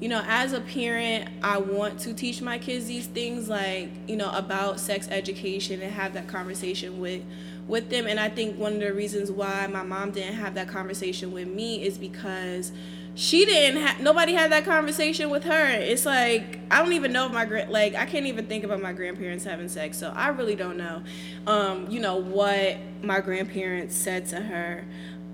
you 0.00 0.08
know 0.08 0.22
as 0.26 0.52
a 0.52 0.60
parent 0.60 1.30
i 1.42 1.56
want 1.56 1.98
to 1.98 2.12
teach 2.12 2.42
my 2.42 2.58
kids 2.58 2.86
these 2.86 3.06
things 3.06 3.48
like 3.48 3.88
you 4.06 4.16
know 4.16 4.30
about 4.32 4.78
sex 4.78 5.08
education 5.10 5.80
and 5.80 5.92
have 5.92 6.12
that 6.12 6.28
conversation 6.28 7.00
with 7.00 7.22
with 7.68 7.90
them. 7.90 8.06
And 8.06 8.18
I 8.18 8.28
think 8.28 8.58
one 8.58 8.74
of 8.74 8.80
the 8.80 8.92
reasons 8.92 9.30
why 9.30 9.66
my 9.68 9.82
mom 9.82 10.10
didn't 10.10 10.34
have 10.34 10.54
that 10.54 10.68
conversation 10.68 11.32
with 11.32 11.46
me 11.46 11.82
is 11.82 11.98
because 11.98 12.72
she 13.14 13.44
didn't 13.44 13.82
have 13.82 14.00
nobody 14.00 14.32
had 14.32 14.52
that 14.52 14.64
conversation 14.64 15.28
with 15.28 15.42
her. 15.42 15.66
It's 15.70 16.06
like 16.06 16.60
i 16.70 16.78
don't 16.78 16.92
even 16.92 17.12
know 17.12 17.26
if 17.26 17.32
my 17.32 17.44
like 17.64 17.96
i 17.96 18.06
can't 18.06 18.26
even 18.26 18.46
think 18.46 18.62
about 18.62 18.80
my 18.80 18.92
grandparents 18.92 19.44
having 19.44 19.68
sex. 19.68 19.98
So 19.98 20.12
i 20.14 20.28
really 20.28 20.54
don't 20.54 20.76
know 20.76 21.02
um 21.48 21.90
you 21.90 21.98
know 21.98 22.16
what 22.16 22.76
my 23.02 23.20
grandparents 23.20 23.96
said 23.96 24.26
to 24.26 24.36
her 24.36 24.84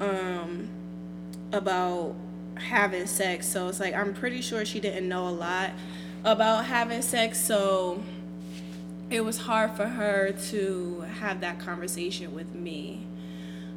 um 0.01 0.69
about 1.53 2.17
having 2.55 3.07
sex. 3.07 3.47
So 3.47 3.69
it's 3.69 3.81
like 3.81 3.93
i'm 3.95 4.15
pretty 4.15 4.41
sure 4.41 4.65
she 4.65 4.81
didn't 4.81 5.07
know 5.07 5.29
a 5.29 5.31
lot 5.31 5.73
about 6.25 6.65
having 6.65 7.03
sex. 7.03 7.39
So 7.39 8.03
it 9.11 9.25
was 9.25 9.39
hard 9.39 9.73
for 9.73 9.87
her 9.87 10.33
to 10.51 11.05
have 11.21 11.41
that 11.41 11.59
conversation 11.59 12.35
with 12.35 12.55
me. 12.55 13.07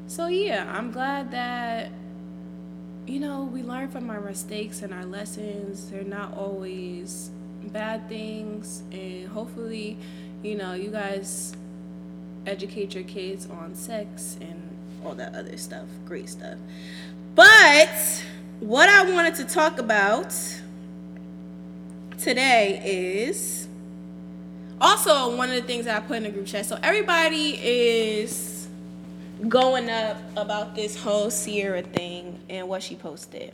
So, 0.08 0.28
yeah, 0.28 0.74
I'm 0.74 0.92
glad 0.92 1.32
that, 1.32 1.92
you 3.06 3.20
know, 3.20 3.44
we 3.44 3.62
learn 3.62 3.90
from 3.90 4.10
our 4.10 4.22
mistakes 4.22 4.82
and 4.82 4.94
our 4.94 5.06
lessons. 5.06 5.90
They're 5.90 6.04
not 6.04 6.36
always 6.36 7.30
bad 7.64 8.08
things. 8.08 8.84
And 8.92 9.28
hopefully, 9.28 9.98
you 10.44 10.56
know, 10.56 10.74
you 10.74 10.90
guys 10.90 11.56
educate 12.46 12.96
your 12.96 13.04
kids 13.04 13.48
on 13.50 13.76
sex 13.76 14.38
and 14.40 14.62
all 15.04 15.14
that 15.16 15.36
other 15.36 15.58
stuff. 15.58 15.88
Great 16.06 16.30
stuff. 16.30 16.58
But 17.36 18.24
what 18.60 18.90
I 18.90 19.12
wanted 19.12 19.36
to 19.36 19.44
talk 19.44 19.78
about 19.78 20.34
today 22.18 22.82
is 22.84 23.67
also 24.80 25.36
one 25.36 25.50
of 25.50 25.56
the 25.56 25.62
things 25.62 25.86
that 25.86 26.02
I 26.02 26.06
put 26.06 26.18
in 26.18 26.24
the 26.24 26.30
group 26.30 26.46
chat. 26.48 26.66
So 26.66 26.80
everybody 26.82 27.60
is 27.62 28.68
going 29.48 29.90
up 29.90 30.18
about 30.36 30.76
this 30.76 30.96
whole 30.96 31.30
Ciara 31.30 31.82
thing 31.82 32.40
and 32.50 32.68
what 32.68 32.84
she 32.84 32.96
posted. 32.96 33.54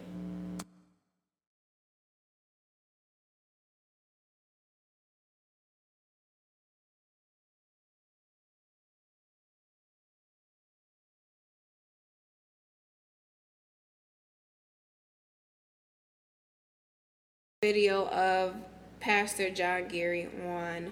video 17.64 18.10
of 18.10 18.54
Pastor 19.00 19.50
John 19.50 19.88
Gray 19.88 20.28
on 20.46 20.92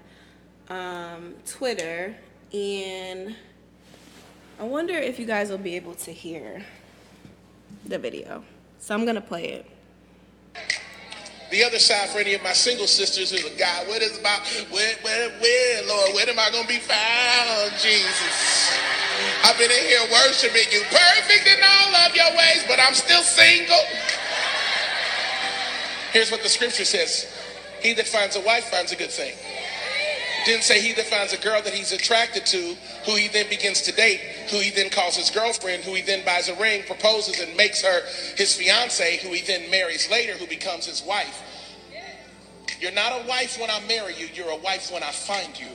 um, 0.71 1.35
Twitter, 1.45 2.15
and 2.53 3.35
I 4.59 4.63
wonder 4.63 4.93
if 4.93 5.19
you 5.19 5.25
guys 5.25 5.49
will 5.49 5.57
be 5.57 5.75
able 5.75 5.95
to 5.95 6.11
hear 6.11 6.63
the 7.85 7.99
video. 7.99 8.43
So 8.79 8.95
I'm 8.95 9.05
gonna 9.05 9.21
play 9.21 9.45
it. 9.49 9.65
The 11.51 11.65
other 11.65 11.79
side 11.79 12.09
for 12.09 12.19
any 12.19 12.33
of 12.33 12.43
my 12.43 12.53
single 12.53 12.87
sisters 12.87 13.33
is 13.33 13.43
a 13.43 13.57
God. 13.59 13.87
What 13.89 14.01
is 14.01 14.17
about 14.17 14.47
where, 14.71 14.95
where, 15.01 15.29
where, 15.41 15.85
Lord? 15.85 16.15
Where 16.15 16.29
am 16.29 16.39
I 16.39 16.49
gonna 16.51 16.67
be 16.67 16.79
found, 16.79 17.71
Jesus? 17.73 18.71
I've 19.43 19.57
been 19.57 19.69
in 19.69 19.83
here 19.91 20.07
worshiping 20.09 20.71
you, 20.71 20.83
perfect 20.87 21.47
in 21.47 21.59
all 21.61 21.95
of 22.07 22.15
your 22.15 22.31
ways, 22.31 22.63
but 22.69 22.79
I'm 22.79 22.93
still 22.93 23.21
single. 23.21 23.83
Here's 26.13 26.31
what 26.31 26.43
the 26.43 26.49
scripture 26.49 26.85
says 26.85 27.27
He 27.81 27.93
that 27.93 28.07
finds 28.07 28.37
a 28.37 28.41
wife 28.41 28.65
finds 28.65 28.93
a 28.93 28.95
good 28.95 29.11
thing. 29.11 29.35
Didn't 30.45 30.63
say 30.63 30.81
he 30.81 30.93
finds 30.93 31.33
a 31.33 31.37
girl 31.37 31.61
that 31.61 31.73
he's 31.73 31.91
attracted 31.91 32.45
to, 32.47 32.75
who 33.05 33.15
he 33.15 33.27
then 33.27 33.47
begins 33.49 33.81
to 33.83 33.91
date, 33.91 34.21
who 34.49 34.57
he 34.57 34.71
then 34.71 34.89
calls 34.89 35.15
his 35.15 35.29
girlfriend, 35.29 35.83
who 35.83 35.93
he 35.93 36.01
then 36.01 36.25
buys 36.25 36.49
a 36.49 36.55
ring, 36.55 36.83
proposes, 36.87 37.39
and 37.39 37.55
makes 37.55 37.81
her 37.83 38.01
his 38.37 38.55
fiance, 38.55 39.17
who 39.17 39.29
he 39.33 39.41
then 39.41 39.69
marries 39.69 40.09
later, 40.09 40.33
who 40.33 40.47
becomes 40.47 40.85
his 40.85 41.03
wife. 41.03 41.43
You're 42.79 42.91
not 42.91 43.11
a 43.11 43.27
wife 43.27 43.59
when 43.59 43.69
I 43.69 43.79
marry 43.87 44.15
you, 44.15 44.27
you're 44.33 44.49
a 44.49 44.57
wife 44.57 44.91
when 44.91 45.03
I 45.03 45.11
find 45.11 45.59
you. 45.59 45.67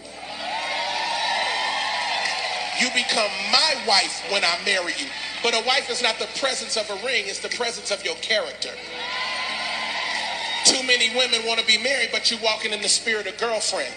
You 2.80 2.88
become 2.90 3.30
my 3.52 3.74
wife 3.86 4.24
when 4.32 4.44
I 4.44 4.58
marry 4.64 4.92
you. 4.98 5.06
But 5.42 5.54
a 5.54 5.64
wife 5.64 5.88
is 5.88 6.02
not 6.02 6.18
the 6.18 6.26
presence 6.40 6.76
of 6.76 6.90
a 6.90 6.94
ring, 7.06 7.24
it's 7.26 7.38
the 7.38 7.56
presence 7.56 7.92
of 7.92 8.04
your 8.04 8.16
character. 8.16 8.70
Too 10.64 10.82
many 10.84 11.14
women 11.14 11.46
want 11.46 11.60
to 11.60 11.66
be 11.66 11.78
married, 11.78 12.08
but 12.10 12.28
you're 12.30 12.40
walking 12.40 12.72
in 12.72 12.82
the 12.82 12.88
spirit 12.88 13.28
of 13.28 13.38
girlfriend. 13.38 13.94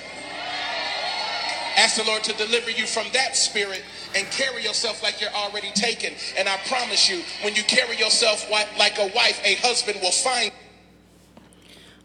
Ask 1.80 1.96
the 1.96 2.04
Lord 2.04 2.26
to 2.26 2.34
deliver 2.34 2.70
you 2.70 2.86
from 2.86 3.06
that 3.13 3.38
spirit 3.38 3.82
and 4.13 4.28
carry 4.32 4.63
yourself 4.63 5.02
like 5.02 5.22
you're 5.22 5.32
already 5.32 5.72
taken. 5.72 6.13
And 6.38 6.50
I 6.50 6.58
promise 6.68 7.10
you, 7.10 7.24
when 7.42 7.56
you 7.56 7.63
carry 7.63 7.96
yourself 7.96 8.52
like 8.52 9.00
a 9.00 9.08
wife, 9.15 9.39
a 9.46 9.56
husband 9.56 10.00
will 10.02 10.12
find. 10.12 10.52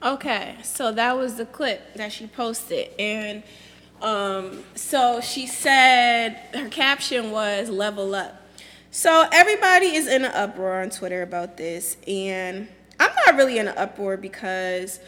Okay, 0.00 0.54
so 0.62 0.92
that 0.92 1.16
was 1.16 1.34
the 1.34 1.46
clip 1.46 1.94
that 1.94 2.12
she 2.12 2.28
posted. 2.28 2.90
And 3.00 3.42
um, 4.00 4.62
so 4.76 5.20
she 5.20 5.48
said 5.48 6.40
her 6.54 6.68
caption 6.68 7.32
was 7.32 7.68
level 7.68 8.14
up. 8.14 8.42
So 8.92 9.26
everybody 9.32 9.96
is 9.96 10.06
in 10.06 10.24
an 10.24 10.30
uproar 10.30 10.82
on 10.82 10.90
Twitter 10.90 11.22
about 11.22 11.56
this. 11.56 11.96
And 12.06 12.68
I'm 13.00 13.10
not 13.26 13.34
really 13.34 13.58
in 13.58 13.66
an 13.66 13.76
uproar 13.76 14.18
because 14.18 15.00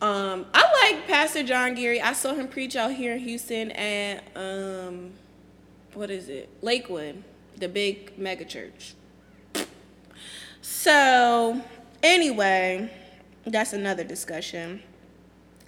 um, 0.00 0.46
I 0.54 0.92
like 0.92 1.06
Pastor 1.06 1.42
John 1.42 1.74
Gray. 1.74 2.00
I 2.00 2.12
saw 2.12 2.34
him 2.34 2.48
preach 2.48 2.76
out 2.76 2.92
here 2.92 3.14
in 3.14 3.20
Houston 3.20 3.70
at 3.72 4.22
um, 4.34 5.12
what 5.94 6.10
is 6.10 6.28
it? 6.28 6.48
Lakewood, 6.62 7.22
the 7.56 7.68
big 7.68 8.16
mega 8.18 8.44
church. 8.44 8.94
So 10.62 11.62
anyway, 12.02 12.90
that's 13.44 13.72
another 13.72 14.04
discussion. 14.04 14.82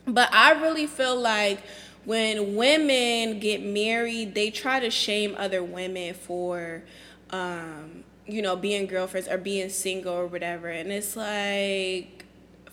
But 0.07 0.33
I 0.33 0.53
really 0.53 0.87
feel 0.87 1.18
like 1.18 1.61
when 2.05 2.57
women 2.57 3.38
get 3.38 3.62
married, 3.62 4.35
they 4.35 4.51
try 4.51 4.81
to 4.81 4.90
shame 4.90 5.35
other 5.38 5.62
women 5.62 6.14
for 6.14 6.83
um, 7.31 8.05
you 8.27 8.42
know, 8.42 8.57
being 8.57 8.87
girlfriends 8.87 9.29
or 9.29 9.38
being 9.38 9.68
single 9.68 10.14
or 10.14 10.27
whatever. 10.27 10.68
And 10.68 10.92
it's 10.92 11.16
like, 11.16 12.25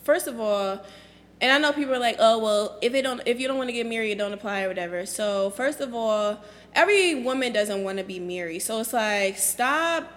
first 0.02 0.26
of 0.26 0.38
all, 0.38 0.80
and 1.40 1.50
I 1.50 1.58
know 1.58 1.72
people 1.72 1.94
are 1.94 1.98
like, 2.00 2.16
oh 2.18 2.38
well, 2.38 2.78
if 2.82 2.94
it 2.94 3.02
don't, 3.02 3.22
if 3.26 3.40
you 3.40 3.48
don't 3.48 3.56
want 3.56 3.68
to 3.68 3.72
get 3.72 3.86
married, 3.86 4.18
don't 4.18 4.32
apply 4.32 4.62
or 4.62 4.68
whatever. 4.68 5.06
So 5.06 5.50
first 5.50 5.80
of 5.80 5.94
all, 5.94 6.40
every 6.74 7.14
woman 7.14 7.52
doesn't 7.52 7.82
want 7.82 7.98
to 7.98 8.04
be 8.04 8.20
married. 8.20 8.60
So 8.60 8.80
it's 8.80 8.92
like, 8.92 9.38
stop 9.38 10.10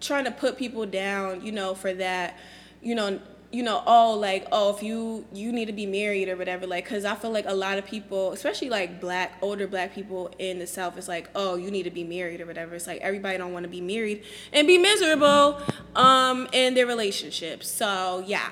trying 0.00 0.24
to 0.24 0.30
put 0.30 0.58
people 0.58 0.86
down, 0.86 1.44
you 1.44 1.52
know, 1.52 1.74
for 1.74 1.94
that, 1.94 2.36
you 2.82 2.94
know, 2.94 3.20
you 3.52 3.62
know, 3.62 3.82
oh, 3.86 4.14
like, 4.14 4.46
oh, 4.50 4.74
if 4.74 4.82
you 4.82 5.24
you 5.32 5.52
need 5.52 5.66
to 5.66 5.72
be 5.72 5.86
married 5.86 6.28
or 6.28 6.36
whatever, 6.36 6.66
like, 6.66 6.84
cause 6.84 7.04
I 7.04 7.14
feel 7.14 7.30
like 7.30 7.46
a 7.46 7.54
lot 7.54 7.78
of 7.78 7.86
people, 7.86 8.32
especially 8.32 8.68
like 8.68 9.00
black, 9.00 9.38
older 9.40 9.66
black 9.68 9.94
people 9.94 10.34
in 10.38 10.58
the 10.58 10.66
South, 10.66 10.98
it's 10.98 11.08
like, 11.08 11.30
oh, 11.34 11.54
you 11.54 11.70
need 11.70 11.84
to 11.84 11.90
be 11.90 12.02
married 12.04 12.40
or 12.40 12.46
whatever. 12.46 12.74
It's 12.74 12.88
like 12.88 13.00
everybody 13.00 13.38
don't 13.38 13.52
want 13.52 13.62
to 13.62 13.70
be 13.70 13.80
married 13.80 14.24
and 14.52 14.66
be 14.66 14.78
miserable, 14.78 15.62
um, 15.94 16.48
in 16.52 16.74
their 16.74 16.86
relationships. 16.86 17.70
So 17.70 18.24
yeah, 18.26 18.50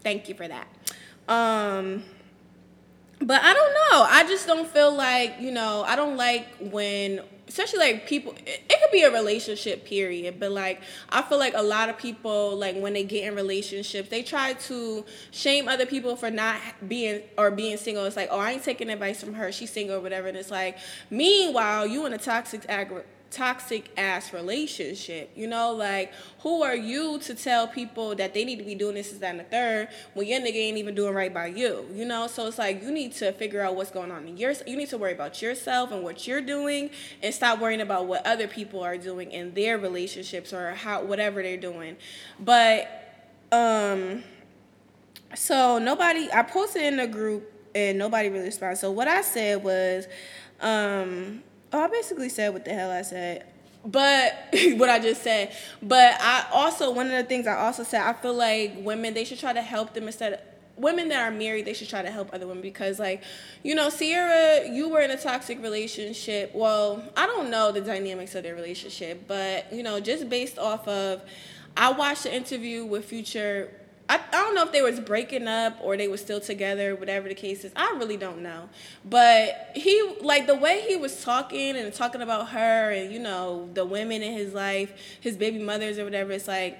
thank 0.00 0.28
you 0.28 0.34
for 0.34 0.48
that. 0.48 0.66
Um, 1.32 2.02
but 3.20 3.42
I 3.42 3.54
don't 3.54 3.72
know. 3.72 4.06
I 4.08 4.24
just 4.28 4.46
don't 4.46 4.68
feel 4.68 4.94
like 4.94 5.36
you 5.40 5.50
know. 5.50 5.84
I 5.86 5.96
don't 5.96 6.16
like 6.16 6.46
when 6.60 7.22
especially 7.52 7.80
like 7.80 8.06
people 8.06 8.32
it, 8.46 8.62
it, 8.70 8.80
could 8.80 8.90
be 8.90 9.02
a 9.02 9.10
relationship 9.12 9.84
period 9.84 10.40
but 10.40 10.50
like 10.50 10.80
i 11.10 11.20
feel 11.20 11.38
like 11.38 11.52
a 11.54 11.62
lot 11.62 11.90
of 11.90 11.98
people 11.98 12.56
like 12.56 12.74
when 12.76 12.94
they 12.94 13.04
get 13.04 13.24
in 13.24 13.34
relationships 13.34 14.08
they 14.08 14.22
try 14.22 14.54
to 14.54 15.04
shame 15.32 15.68
other 15.68 15.84
people 15.84 16.16
for 16.16 16.30
not 16.30 16.56
being 16.88 17.20
or 17.36 17.50
being 17.50 17.76
single 17.76 18.06
it's 18.06 18.16
like 18.16 18.28
oh 18.30 18.38
i 18.38 18.52
ain't 18.52 18.64
taking 18.64 18.88
advice 18.88 19.22
from 19.22 19.34
her 19.34 19.52
she's 19.52 19.70
single 19.70 19.96
or 19.96 20.00
whatever 20.00 20.28
and 20.28 20.36
it's 20.36 20.50
like 20.50 20.78
meanwhile 21.10 21.86
you 21.86 22.06
in 22.06 22.14
a 22.14 22.18
toxic 22.18 22.64
ag- 22.70 23.04
toxic 23.32 23.90
ass 23.96 24.32
relationship. 24.32 25.30
You 25.34 25.48
know, 25.48 25.72
like 25.72 26.12
who 26.40 26.62
are 26.62 26.76
you 26.76 27.18
to 27.20 27.34
tell 27.34 27.66
people 27.66 28.14
that 28.16 28.34
they 28.34 28.44
need 28.44 28.56
to 28.56 28.64
be 28.64 28.74
doing 28.74 28.94
this, 28.94 29.10
is 29.12 29.18
that, 29.20 29.30
and 29.30 29.40
the 29.40 29.44
third 29.44 29.88
when 30.14 30.26
your 30.26 30.40
nigga 30.40 30.54
ain't 30.54 30.78
even 30.78 30.94
doing 30.94 31.14
right 31.14 31.32
by 31.32 31.46
you? 31.46 31.86
You 31.92 32.04
know, 32.04 32.26
so 32.26 32.46
it's 32.46 32.58
like 32.58 32.82
you 32.82 32.90
need 32.90 33.12
to 33.14 33.32
figure 33.32 33.62
out 33.62 33.74
what's 33.74 33.90
going 33.90 34.10
on 34.10 34.28
in 34.28 34.36
your. 34.36 34.52
You 34.66 34.76
need 34.76 34.90
to 34.90 34.98
worry 34.98 35.12
about 35.12 35.42
yourself 35.42 35.90
and 35.90 36.02
what 36.02 36.26
you're 36.26 36.42
doing, 36.42 36.90
and 37.22 37.34
stop 37.34 37.58
worrying 37.58 37.80
about 37.80 38.06
what 38.06 38.24
other 38.26 38.46
people 38.46 38.82
are 38.82 38.98
doing 38.98 39.32
in 39.32 39.54
their 39.54 39.78
relationships 39.78 40.52
or 40.52 40.74
how 40.74 41.02
whatever 41.02 41.42
they're 41.42 41.56
doing. 41.56 41.96
But 42.38 42.88
um, 43.50 44.22
so 45.34 45.78
nobody. 45.78 46.28
I 46.32 46.42
posted 46.42 46.82
in 46.82 46.98
the 46.98 47.06
group 47.06 47.50
and 47.74 47.96
nobody 47.96 48.28
really 48.28 48.44
responded. 48.44 48.76
So 48.76 48.90
what 48.90 49.08
I 49.08 49.22
said 49.22 49.64
was, 49.64 50.06
um 50.60 51.42
Oh, 51.72 51.80
I 51.80 51.88
basically 51.88 52.28
said 52.28 52.52
what 52.52 52.64
the 52.64 52.74
hell 52.74 52.90
I 52.90 53.02
said. 53.02 53.46
But 53.84 54.34
what 54.76 54.90
I 54.90 54.98
just 54.98 55.22
said. 55.22 55.54
But 55.82 56.16
I 56.20 56.46
also 56.52 56.92
one 56.92 57.06
of 57.06 57.12
the 57.12 57.24
things 57.24 57.46
I 57.46 57.56
also 57.56 57.82
said, 57.82 58.02
I 58.02 58.12
feel 58.12 58.34
like 58.34 58.74
women 58.78 59.14
they 59.14 59.24
should 59.24 59.38
try 59.38 59.52
to 59.52 59.62
help 59.62 59.94
them 59.94 60.06
instead 60.06 60.34
of 60.34 60.40
women 60.76 61.08
that 61.08 61.20
are 61.20 61.30
married, 61.30 61.64
they 61.64 61.74
should 61.74 61.88
try 61.88 62.02
to 62.02 62.10
help 62.10 62.32
other 62.32 62.46
women 62.46 62.62
because, 62.62 62.98
like, 62.98 63.22
you 63.62 63.74
know, 63.74 63.90
Ciara, 63.90 64.68
you 64.68 64.88
were 64.88 65.00
in 65.00 65.10
a 65.10 65.16
toxic 65.16 65.62
relationship. 65.62 66.52
Well, 66.54 67.02
I 67.16 67.26
don't 67.26 67.50
know 67.50 67.72
the 67.72 67.80
dynamics 67.80 68.34
of 68.34 68.42
their 68.42 68.54
relationship, 68.54 69.24
but 69.26 69.72
you 69.72 69.82
know, 69.82 70.00
just 70.00 70.28
based 70.28 70.58
off 70.58 70.86
of, 70.88 71.22
I 71.76 71.92
watched 71.92 72.24
the 72.24 72.34
interview 72.34 72.84
with 72.84 73.04
Future 73.04 73.70
I, 74.12 74.20
I 74.30 74.42
don't 74.42 74.54
know 74.54 74.62
if 74.62 74.72
they 74.72 74.82
was 74.82 75.00
breaking 75.00 75.48
up 75.48 75.78
or 75.80 75.96
they 75.96 76.06
were 76.06 76.18
still 76.18 76.38
together, 76.38 76.94
whatever 76.94 77.30
the 77.30 77.34
case 77.34 77.64
is. 77.64 77.72
I 77.74 77.94
really 77.96 78.18
don't 78.18 78.42
know. 78.42 78.68
But 79.06 79.70
he 79.74 80.16
like 80.20 80.46
the 80.46 80.54
way 80.54 80.84
he 80.86 80.96
was 80.96 81.24
talking 81.24 81.76
and 81.76 81.94
talking 81.94 82.20
about 82.20 82.50
her 82.50 82.90
and 82.90 83.10
you 83.10 83.18
know 83.18 83.70
the 83.72 83.86
women 83.86 84.22
in 84.22 84.34
his 84.34 84.52
life, 84.52 84.92
his 85.22 85.38
baby 85.38 85.60
mothers 85.60 85.98
or 85.98 86.04
whatever. 86.04 86.32
It's 86.32 86.46
like 86.46 86.78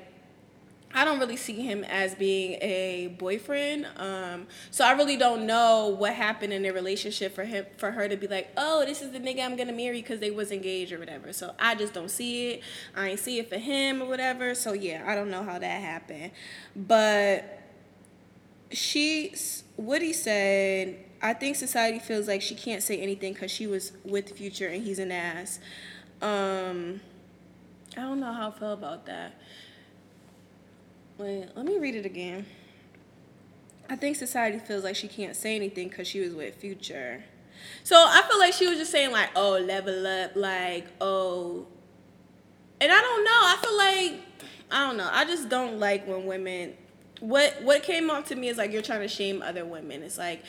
I 0.94 1.04
don't 1.04 1.18
really 1.18 1.36
see 1.36 1.54
him 1.54 1.84
as 1.84 2.14
being 2.14 2.52
a 2.60 3.14
boyfriend. 3.18 3.86
Um, 3.96 4.46
so 4.70 4.84
I 4.84 4.92
really 4.92 5.16
don't 5.16 5.46
know 5.46 5.88
what 5.88 6.14
happened 6.14 6.52
in 6.52 6.62
their 6.62 6.72
relationship 6.72 7.34
for 7.34 7.44
him 7.44 7.66
for 7.76 7.90
her 7.90 8.08
to 8.08 8.16
be 8.16 8.26
like, 8.26 8.50
oh, 8.56 8.84
this 8.84 9.00
is 9.00 9.12
the 9.12 9.18
nigga 9.18 9.44
I'm 9.44 9.56
gonna 9.56 9.72
marry 9.72 10.02
because 10.02 10.20
they 10.20 10.30
was 10.30 10.52
engaged 10.52 10.92
or 10.92 10.98
whatever. 10.98 11.32
So 11.32 11.54
I 11.58 11.74
just 11.74 11.94
don't 11.94 12.10
see 12.10 12.50
it. 12.50 12.62
I 12.94 13.10
ain't 13.10 13.20
see 13.20 13.38
it 13.38 13.48
for 13.48 13.58
him 13.58 14.02
or 14.02 14.06
whatever. 14.06 14.54
So 14.54 14.72
yeah, 14.72 15.04
I 15.06 15.14
don't 15.14 15.30
know 15.30 15.42
how 15.42 15.58
that 15.58 15.80
happened. 15.80 16.32
But 16.76 17.60
she, 18.70 19.34
Woody 19.76 20.12
said, 20.12 20.96
I 21.20 21.34
think 21.34 21.56
society 21.56 22.00
feels 22.00 22.26
like 22.26 22.42
she 22.42 22.54
can't 22.54 22.82
say 22.82 22.98
anything 23.00 23.32
because 23.32 23.50
she 23.50 23.66
was 23.66 23.92
with 24.04 24.36
Future 24.36 24.68
and 24.68 24.82
he's 24.82 24.98
an 24.98 25.12
ass. 25.12 25.60
Um, 26.20 27.00
I 27.96 28.00
don't 28.00 28.20
know 28.20 28.32
how 28.32 28.48
I 28.48 28.58
feel 28.58 28.72
about 28.72 29.06
that. 29.06 29.34
Wait, 31.22 31.46
let 31.54 31.64
me 31.64 31.78
read 31.78 31.94
it 31.94 32.04
again. 32.04 32.44
I 33.88 33.94
think 33.94 34.16
society 34.16 34.58
feels 34.58 34.82
like 34.82 34.96
she 34.96 35.06
can't 35.06 35.36
say 35.36 35.54
anything 35.54 35.88
because 35.88 36.08
she 36.08 36.18
was 36.18 36.34
with 36.34 36.56
Future. 36.56 37.22
So 37.84 37.94
I 37.94 38.22
feel 38.28 38.40
like 38.40 38.52
she 38.54 38.66
was 38.66 38.76
just 38.76 38.90
saying 38.90 39.12
like, 39.12 39.30
oh, 39.36 39.52
level 39.52 40.04
up, 40.04 40.32
like, 40.34 40.88
oh, 41.00 41.68
and 42.80 42.90
I 42.90 43.00
don't 43.00 43.24
know. 43.24 43.30
I 43.30 43.56
feel 43.62 43.78
like 43.78 44.48
I 44.72 44.88
don't 44.88 44.96
know. 44.96 45.08
I 45.12 45.24
just 45.24 45.48
don't 45.48 45.78
like 45.78 46.08
when 46.08 46.26
women. 46.26 46.74
What 47.20 47.62
what 47.62 47.84
came 47.84 48.10
off 48.10 48.26
to 48.30 48.34
me 48.34 48.48
is 48.48 48.58
like 48.58 48.72
you're 48.72 48.82
trying 48.82 49.02
to 49.02 49.08
shame 49.08 49.42
other 49.42 49.64
women. 49.64 50.02
It's 50.02 50.18
like 50.18 50.42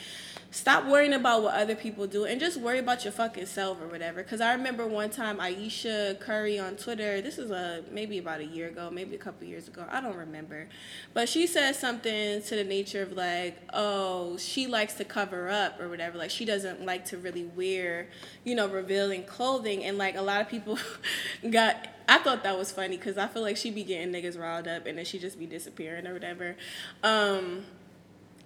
stop 0.54 0.86
worrying 0.86 1.12
about 1.12 1.42
what 1.42 1.52
other 1.54 1.74
people 1.74 2.06
do 2.06 2.24
and 2.24 2.38
just 2.38 2.60
worry 2.60 2.78
about 2.78 3.02
your 3.02 3.12
fucking 3.12 3.44
self 3.44 3.82
or 3.82 3.88
whatever. 3.88 4.22
Because 4.22 4.40
I 4.40 4.52
remember 4.54 4.86
one 4.86 5.10
time 5.10 5.40
Ayesha 5.40 6.16
Curry 6.20 6.60
on 6.60 6.76
Twitter, 6.76 7.20
this 7.20 7.38
is 7.38 7.50
a 7.50 7.82
maybe 7.90 8.18
about 8.18 8.38
a 8.38 8.44
year 8.44 8.68
ago, 8.68 8.88
maybe 8.88 9.16
a 9.16 9.18
couple 9.18 9.48
years 9.48 9.66
ago, 9.66 9.84
I 9.90 10.00
don't 10.00 10.16
remember. 10.16 10.68
But 11.12 11.28
she 11.28 11.48
said 11.48 11.74
something 11.74 12.40
to 12.40 12.54
the 12.54 12.62
nature 12.62 13.02
of 13.02 13.14
like, 13.14 13.58
oh, 13.72 14.36
she 14.36 14.68
likes 14.68 14.94
to 14.94 15.04
cover 15.04 15.48
up 15.48 15.80
or 15.80 15.88
whatever. 15.88 16.18
Like 16.18 16.30
she 16.30 16.44
doesn't 16.44 16.86
like 16.86 17.04
to 17.06 17.18
really 17.18 17.46
wear, 17.56 18.06
you 18.44 18.54
know, 18.54 18.68
revealing 18.68 19.24
clothing. 19.24 19.82
And 19.82 19.98
like 19.98 20.14
a 20.14 20.22
lot 20.22 20.40
of 20.40 20.48
people 20.48 20.78
got 21.50 21.88
I 22.08 22.18
thought 22.18 22.44
that 22.44 22.56
was 22.56 22.70
funny 22.70 22.96
because 22.96 23.18
I 23.18 23.26
feel 23.26 23.42
like 23.42 23.56
she 23.56 23.72
be 23.72 23.82
getting 23.82 24.12
niggas 24.12 24.38
riled 24.38 24.68
up 24.68 24.86
and 24.86 24.98
then 24.98 25.04
she 25.04 25.18
just 25.18 25.36
be 25.36 25.46
disappearing 25.46 26.06
or 26.06 26.12
whatever. 26.12 26.54
Um, 27.02 27.64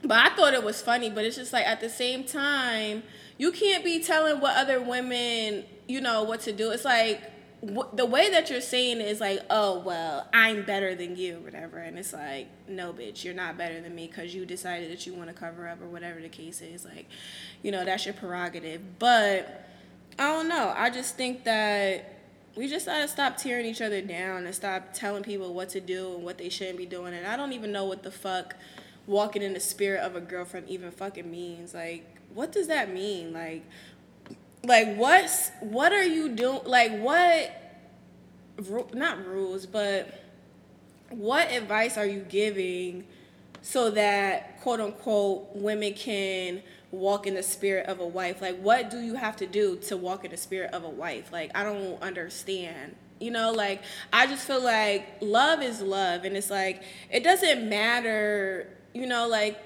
but 0.02 0.18
I 0.18 0.34
thought 0.34 0.54
it 0.54 0.62
was 0.62 0.80
funny, 0.80 1.10
but 1.10 1.24
it's 1.24 1.36
just 1.36 1.52
like 1.52 1.66
at 1.66 1.80
the 1.80 1.88
same 1.88 2.24
time, 2.24 3.02
you 3.36 3.52
can't 3.52 3.84
be 3.84 4.02
telling 4.02 4.40
what 4.40 4.56
other 4.56 4.80
women, 4.80 5.64
you 5.86 6.00
know, 6.00 6.22
what 6.22 6.40
to 6.42 6.52
do. 6.52 6.70
It's 6.70 6.84
like 6.84 7.22
w- 7.62 7.88
the 7.92 8.06
way 8.06 8.30
that 8.30 8.50
you're 8.50 8.60
saying 8.60 9.00
is 9.00 9.20
like, 9.20 9.40
oh, 9.50 9.80
well, 9.80 10.28
I'm 10.32 10.62
better 10.62 10.94
than 10.94 11.16
you, 11.16 11.38
whatever. 11.40 11.78
And 11.78 11.98
it's 11.98 12.12
like, 12.12 12.48
no, 12.68 12.92
bitch, 12.92 13.24
you're 13.24 13.34
not 13.34 13.58
better 13.58 13.80
than 13.80 13.94
me 13.94 14.06
because 14.06 14.34
you 14.34 14.46
decided 14.46 14.90
that 14.90 15.06
you 15.06 15.14
want 15.14 15.28
to 15.28 15.34
cover 15.34 15.68
up 15.68 15.80
or 15.80 15.88
whatever 15.88 16.20
the 16.20 16.28
case 16.28 16.60
is. 16.60 16.84
Like, 16.84 17.06
you 17.62 17.72
know, 17.72 17.84
that's 17.84 18.04
your 18.04 18.14
prerogative. 18.14 18.80
But 18.98 19.66
I 20.18 20.28
don't 20.32 20.48
know. 20.48 20.72
I 20.76 20.90
just 20.90 21.16
think 21.16 21.44
that 21.44 22.14
we 22.56 22.66
just 22.68 22.86
gotta 22.86 23.06
stop 23.06 23.36
tearing 23.36 23.66
each 23.66 23.80
other 23.80 24.02
down 24.02 24.44
and 24.44 24.54
stop 24.54 24.92
telling 24.92 25.22
people 25.22 25.54
what 25.54 25.68
to 25.70 25.80
do 25.80 26.14
and 26.14 26.24
what 26.24 26.38
they 26.38 26.48
shouldn't 26.48 26.78
be 26.78 26.86
doing. 26.86 27.14
And 27.14 27.26
I 27.26 27.36
don't 27.36 27.52
even 27.52 27.70
know 27.70 27.84
what 27.84 28.02
the 28.02 28.10
fuck 28.10 28.56
walking 29.08 29.42
in 29.42 29.54
the 29.54 29.60
spirit 29.60 30.00
of 30.00 30.14
a 30.14 30.20
girlfriend 30.20 30.68
even 30.68 30.90
fucking 30.92 31.28
means. 31.28 31.74
Like, 31.74 32.06
what 32.34 32.52
does 32.52 32.68
that 32.68 32.92
mean? 32.92 33.32
Like, 33.32 33.64
like 34.62 34.96
what's 34.96 35.50
what 35.60 35.92
are 35.92 36.04
you 36.04 36.28
doing? 36.28 36.60
Like, 36.64 37.00
what? 37.00 37.64
Not 38.92 39.24
rules, 39.24 39.66
but 39.66 40.20
what 41.10 41.50
advice 41.50 41.96
are 41.96 42.06
you 42.06 42.20
giving 42.20 43.04
so 43.62 43.90
that 43.92 44.60
quote 44.60 44.80
unquote 44.80 45.54
women 45.54 45.94
can 45.94 46.62
walk 46.90 47.26
in 47.26 47.34
the 47.34 47.42
spirit 47.42 47.86
of 47.86 48.00
a 48.00 48.06
wife? 48.06 48.42
Like, 48.42 48.58
what 48.60 48.90
do 48.90 49.00
you 49.00 49.14
have 49.14 49.36
to 49.36 49.46
do 49.46 49.76
to 49.76 49.96
walk 49.96 50.24
in 50.24 50.32
the 50.32 50.36
spirit 50.36 50.72
of 50.72 50.84
a 50.84 50.88
wife? 50.88 51.32
Like, 51.32 51.50
I 51.54 51.62
don't 51.62 52.00
understand. 52.02 52.96
You 53.20 53.30
know, 53.30 53.52
like, 53.52 53.82
I 54.12 54.26
just 54.26 54.46
feel 54.46 54.62
like 54.62 55.06
love 55.20 55.62
is 55.62 55.80
love. 55.80 56.24
And 56.24 56.36
it's 56.36 56.50
like, 56.50 56.82
it 57.10 57.24
doesn't 57.24 57.68
matter 57.68 58.68
you 58.94 59.06
know, 59.06 59.28
like 59.28 59.58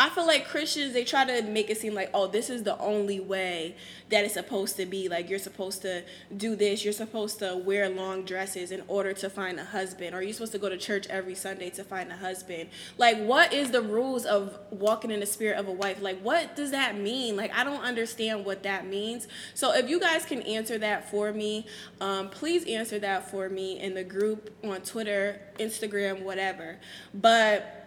I 0.00 0.08
feel 0.08 0.26
like 0.26 0.48
Christians 0.48 0.94
they 0.94 1.04
try 1.04 1.26
to 1.26 1.42
make 1.42 1.68
it 1.68 1.76
seem 1.76 1.92
like 1.92 2.08
oh 2.14 2.26
this 2.26 2.48
is 2.48 2.62
the 2.62 2.78
only 2.78 3.20
way 3.20 3.76
that 4.08 4.24
it's 4.24 4.32
supposed 4.32 4.76
to 4.76 4.86
be. 4.86 5.10
Like 5.10 5.28
you're 5.28 5.38
supposed 5.38 5.82
to 5.82 6.02
do 6.34 6.56
this 6.56 6.82
you're 6.82 6.94
supposed 6.94 7.38
to 7.40 7.54
wear 7.62 7.86
long 7.90 8.24
dresses 8.24 8.72
in 8.72 8.82
order 8.88 9.12
to 9.12 9.28
find 9.28 9.60
a 9.60 9.64
husband 9.64 10.14
or 10.14 10.22
you're 10.22 10.32
supposed 10.32 10.52
to 10.52 10.58
go 10.58 10.70
to 10.70 10.78
church 10.78 11.06
every 11.08 11.34
Sunday 11.34 11.68
to 11.68 11.84
find 11.84 12.10
a 12.10 12.16
husband. 12.16 12.70
Like 12.96 13.18
what 13.18 13.52
is 13.52 13.72
the 13.72 13.82
rules 13.82 14.24
of 14.24 14.58
walking 14.70 15.10
in 15.10 15.20
the 15.20 15.26
spirit 15.26 15.58
of 15.58 15.68
a 15.68 15.72
wife? 15.72 16.00
Like 16.00 16.18
what 16.20 16.56
does 16.56 16.70
that 16.70 16.96
mean? 16.96 17.36
Like 17.36 17.54
I 17.54 17.62
don't 17.62 17.82
understand 17.82 18.46
what 18.46 18.62
that 18.62 18.86
means. 18.86 19.28
So 19.52 19.74
if 19.74 19.90
you 19.90 20.00
guys 20.00 20.24
can 20.24 20.40
answer 20.42 20.78
that 20.78 21.10
for 21.10 21.30
me 21.30 21.66
um, 22.00 22.30
please 22.30 22.66
answer 22.66 22.98
that 23.00 23.30
for 23.30 23.50
me 23.50 23.78
in 23.78 23.92
the 23.92 24.04
group 24.04 24.48
on 24.64 24.80
Twitter 24.80 25.42
Instagram 25.58 26.22
whatever. 26.22 26.78
But 27.12 27.79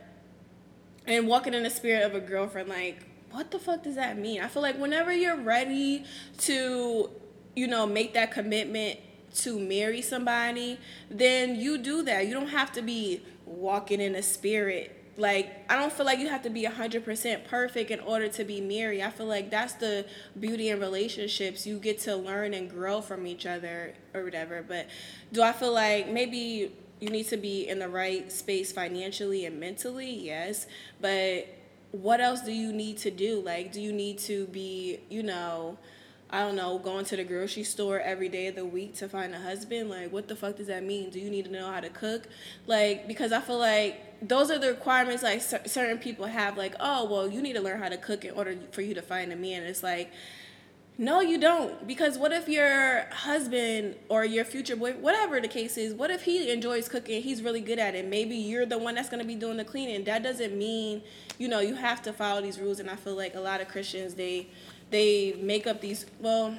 and 1.05 1.27
walking 1.27 1.53
in 1.53 1.63
the 1.63 1.69
spirit 1.69 2.03
of 2.03 2.15
a 2.15 2.19
girlfriend 2.19 2.69
like 2.69 3.05
what 3.33 3.49
the 3.49 3.57
fuck 3.57 3.81
does 3.81 3.95
that 3.95 4.17
mean? 4.17 4.41
I 4.41 4.47
feel 4.47 4.61
like 4.61 4.77
whenever 4.79 5.11
you're 5.11 5.35
ready 5.41 6.05
to 6.39 7.09
you 7.55 7.67
know 7.67 7.85
make 7.85 8.13
that 8.13 8.31
commitment 8.31 8.99
to 9.33 9.59
marry 9.59 10.01
somebody 10.01 10.79
then 11.09 11.55
you 11.55 11.79
do 11.79 12.03
that. 12.03 12.27
You 12.27 12.33
don't 12.33 12.47
have 12.47 12.71
to 12.73 12.81
be 12.81 13.23
walking 13.45 13.99
in 13.99 14.15
a 14.15 14.21
spirit. 14.21 14.99
Like 15.15 15.51
i 15.69 15.75
don't 15.75 15.91
feel 15.91 16.05
like 16.07 16.19
you 16.19 16.29
have 16.29 16.41
to 16.43 16.49
be 16.49 16.63
100% 16.63 17.45
perfect 17.45 17.91
in 17.91 17.99
order 17.99 18.27
to 18.27 18.43
be 18.43 18.61
married. 18.61 19.01
I 19.01 19.09
feel 19.09 19.25
like 19.25 19.49
that's 19.49 19.73
the 19.73 20.05
beauty 20.39 20.69
in 20.69 20.79
relationships. 20.79 21.65
You 21.65 21.79
get 21.79 21.99
to 22.01 22.15
learn 22.15 22.53
and 22.53 22.69
grow 22.69 23.01
from 23.01 23.25
each 23.25 23.47
other 23.47 23.95
or 24.13 24.23
whatever. 24.23 24.61
But 24.61 24.87
do 25.31 25.41
i 25.41 25.51
feel 25.51 25.73
like 25.73 26.07
maybe 26.07 26.71
you 27.03 27.09
need 27.09 27.27
to 27.27 27.37
be 27.37 27.67
in 27.67 27.79
the 27.79 27.89
right 27.89 28.31
space 28.31 28.71
financially 28.71 29.45
and 29.45 29.59
mentally, 29.59 30.09
yes. 30.09 30.65
But 31.01 31.47
what 31.91 32.21
else 32.21 32.41
do 32.41 32.51
you 32.51 32.71
need 32.71 32.97
to 32.99 33.11
do? 33.11 33.41
Like, 33.41 33.71
do 33.71 33.81
you 33.81 33.91
need 33.91 34.17
to 34.19 34.47
be, 34.47 34.99
you 35.09 35.21
know, 35.21 35.77
I 36.29 36.39
don't 36.39 36.55
know, 36.55 36.79
going 36.79 37.05
to 37.05 37.15
the 37.15 37.23
grocery 37.23 37.63
store 37.63 37.99
every 37.99 38.29
day 38.29 38.47
of 38.47 38.55
the 38.55 38.65
week 38.65 38.95
to 38.95 39.09
find 39.09 39.35
a 39.35 39.39
husband? 39.39 39.89
Like, 39.89 40.11
what 40.11 40.27
the 40.27 40.35
fuck 40.35 40.55
does 40.55 40.67
that 40.67 40.83
mean? 40.83 41.11
Do 41.11 41.19
you 41.19 41.29
need 41.29 41.45
to 41.45 41.51
know 41.51 41.69
how 41.71 41.81
to 41.81 41.89
cook? 41.89 42.23
Like, 42.65 43.07
because 43.07 43.31
I 43.31 43.41
feel 43.41 43.59
like 43.59 44.27
those 44.27 44.49
are 44.49 44.57
the 44.57 44.69
requirements 44.69 45.21
like 45.21 45.41
certain 45.41 45.97
people 45.99 46.25
have. 46.25 46.57
Like, 46.57 46.75
oh, 46.79 47.05
well, 47.11 47.29
you 47.29 47.41
need 47.41 47.53
to 47.53 47.61
learn 47.61 47.79
how 47.79 47.89
to 47.89 47.97
cook 47.97 48.25
in 48.25 48.33
order 48.33 48.55
for 48.71 48.81
you 48.81 48.93
to 48.95 49.01
find 49.01 49.31
a 49.31 49.35
man. 49.35 49.63
It's 49.63 49.83
like, 49.83 50.11
no, 50.97 51.21
you 51.21 51.39
don't. 51.39 51.87
Because 51.87 52.17
what 52.17 52.31
if 52.31 52.47
your 52.47 53.05
husband 53.11 53.95
or 54.09 54.23
your 54.25 54.45
future 54.45 54.75
boy, 54.75 54.93
whatever 54.93 55.41
the 55.41 55.47
case 55.47 55.77
is, 55.77 55.93
what 55.93 56.11
if 56.11 56.23
he 56.23 56.51
enjoys 56.51 56.87
cooking? 56.87 57.21
He's 57.21 57.41
really 57.41 57.61
good 57.61 57.79
at 57.79 57.95
it. 57.95 58.07
Maybe 58.07 58.35
you're 58.35 58.65
the 58.65 58.77
one 58.77 58.95
that's 58.95 59.09
going 59.09 59.21
to 59.21 59.27
be 59.27 59.35
doing 59.35 59.57
the 59.57 59.65
cleaning. 59.65 60.03
That 60.03 60.21
doesn't 60.21 60.55
mean, 60.55 61.01
you 61.39 61.47
know, 61.47 61.61
you 61.61 61.75
have 61.75 62.01
to 62.03 62.13
follow 62.13 62.41
these 62.41 62.59
rules. 62.59 62.79
And 62.79 62.89
I 62.89 62.95
feel 62.95 63.15
like 63.15 63.33
a 63.35 63.39
lot 63.39 63.59
of 63.59 63.67
Christians, 63.67 64.13
they 64.13 64.47
they 64.91 65.33
make 65.41 65.65
up 65.65 65.81
these, 65.81 66.05
well, 66.19 66.55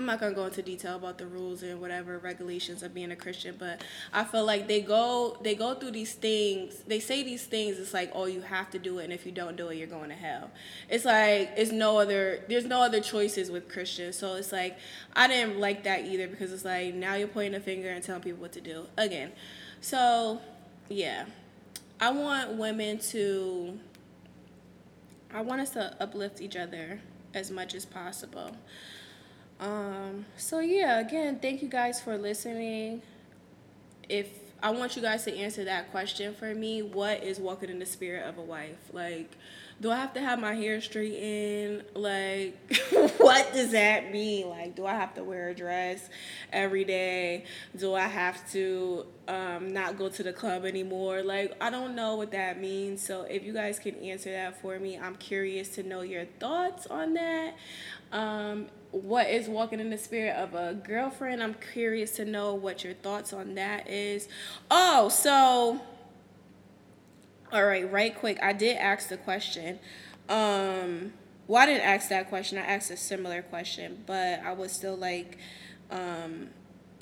I'm 0.00 0.06
not 0.06 0.18
gonna 0.18 0.34
go 0.34 0.46
into 0.46 0.62
detail 0.62 0.96
about 0.96 1.18
the 1.18 1.26
rules 1.26 1.62
and 1.62 1.78
whatever 1.78 2.18
regulations 2.18 2.82
of 2.82 2.94
being 2.94 3.12
a 3.12 3.16
Christian, 3.16 3.56
but 3.58 3.84
I 4.14 4.24
feel 4.24 4.46
like 4.46 4.66
they 4.66 4.80
go 4.80 5.36
they 5.42 5.54
go 5.54 5.74
through 5.74 5.90
these 5.90 6.14
things. 6.14 6.82
They 6.86 7.00
say 7.00 7.22
these 7.22 7.44
things. 7.44 7.78
It's 7.78 7.92
like, 7.92 8.10
oh, 8.14 8.24
you 8.24 8.40
have 8.40 8.70
to 8.70 8.78
do 8.78 8.98
it, 8.98 9.04
and 9.04 9.12
if 9.12 9.26
you 9.26 9.32
don't 9.32 9.56
do 9.56 9.68
it, 9.68 9.76
you're 9.76 9.86
going 9.86 10.08
to 10.08 10.14
hell. 10.14 10.50
It's 10.88 11.04
like 11.04 11.52
it's 11.54 11.70
no 11.70 11.98
other. 11.98 12.42
There's 12.48 12.64
no 12.64 12.80
other 12.80 13.02
choices 13.02 13.50
with 13.50 13.68
Christians. 13.68 14.16
So 14.16 14.36
it's 14.36 14.52
like 14.52 14.78
I 15.14 15.28
didn't 15.28 15.60
like 15.60 15.84
that 15.84 16.06
either 16.06 16.28
because 16.28 16.50
it's 16.50 16.64
like 16.64 16.94
now 16.94 17.16
you're 17.16 17.28
pointing 17.28 17.54
a 17.56 17.60
finger 17.60 17.90
and 17.90 18.02
telling 18.02 18.22
people 18.22 18.40
what 18.40 18.52
to 18.52 18.62
do 18.62 18.86
again. 18.96 19.32
So 19.82 20.40
yeah, 20.88 21.26
I 22.00 22.10
want 22.10 22.54
women 22.54 23.00
to. 23.10 23.78
I 25.34 25.42
want 25.42 25.60
us 25.60 25.70
to 25.72 25.94
uplift 26.00 26.40
each 26.40 26.56
other 26.56 27.02
as 27.34 27.50
much 27.50 27.74
as 27.74 27.84
possible. 27.84 28.56
Um, 29.60 30.24
so 30.38 30.60
yeah, 30.60 31.00
again, 31.00 31.38
thank 31.38 31.62
you 31.62 31.68
guys 31.68 32.00
for 32.00 32.16
listening. 32.16 33.02
If 34.08 34.28
I 34.62 34.70
want 34.70 34.96
you 34.96 35.02
guys 35.02 35.24
to 35.24 35.36
answer 35.36 35.64
that 35.64 35.90
question 35.90 36.34
for 36.34 36.54
me, 36.54 36.82
what 36.82 37.22
is 37.22 37.38
walking 37.38 37.70
in 37.70 37.78
the 37.78 37.86
spirit 37.86 38.26
of 38.26 38.38
a 38.38 38.42
wife? 38.42 38.78
Like, 38.92 39.30
do 39.80 39.90
I 39.90 39.96
have 39.96 40.12
to 40.14 40.20
have 40.20 40.38
my 40.38 40.54
hair 40.54 40.80
straightened? 40.80 41.84
Like, 41.94 42.56
what 43.18 43.52
does 43.52 43.72
that 43.72 44.10
mean? 44.10 44.48
Like, 44.48 44.76
do 44.76 44.86
I 44.86 44.94
have 44.94 45.14
to 45.14 45.24
wear 45.24 45.50
a 45.50 45.54
dress 45.54 46.08
every 46.52 46.84
day? 46.84 47.44
Do 47.76 47.94
I 47.94 48.06
have 48.06 48.50
to 48.52 49.06
um, 49.28 49.72
not 49.72 49.96
go 49.96 50.08
to 50.08 50.22
the 50.22 50.32
club 50.32 50.64
anymore? 50.64 51.22
Like, 51.22 51.54
I 51.60 51.70
don't 51.70 51.94
know 51.94 52.16
what 52.16 52.30
that 52.32 52.60
means. 52.60 53.02
So, 53.02 53.22
if 53.22 53.44
you 53.44 53.54
guys 53.54 53.78
can 53.78 53.94
answer 53.96 54.30
that 54.30 54.60
for 54.60 54.78
me, 54.78 54.98
I'm 54.98 55.16
curious 55.16 55.70
to 55.76 55.82
know 55.82 56.02
your 56.02 56.26
thoughts 56.38 56.86
on 56.86 57.14
that. 57.14 57.54
Um, 58.12 58.66
what 58.92 59.28
is 59.28 59.48
walking 59.48 59.80
in 59.80 59.90
the 59.90 59.98
spirit 59.98 60.34
of 60.36 60.54
a 60.54 60.74
girlfriend. 60.74 61.42
I'm 61.42 61.54
curious 61.72 62.12
to 62.12 62.24
know 62.24 62.54
what 62.54 62.82
your 62.82 62.94
thoughts 62.94 63.32
on 63.32 63.54
that 63.54 63.88
is. 63.88 64.28
Oh, 64.70 65.08
so 65.08 65.80
all 67.52 67.64
right, 67.64 67.90
right 67.90 68.16
quick. 68.16 68.38
I 68.42 68.52
did 68.52 68.76
ask 68.76 69.08
the 69.08 69.16
question. 69.16 69.78
Um 70.28 71.12
well, 71.46 71.62
I 71.62 71.66
didn't 71.66 71.82
ask 71.82 72.08
that 72.10 72.28
question. 72.28 72.58
I 72.58 72.62
asked 72.62 72.92
a 72.92 72.96
similar 72.96 73.42
question, 73.42 74.04
but 74.06 74.40
I 74.44 74.52
would 74.52 74.70
still 74.70 74.96
like 74.96 75.38
um 75.90 76.48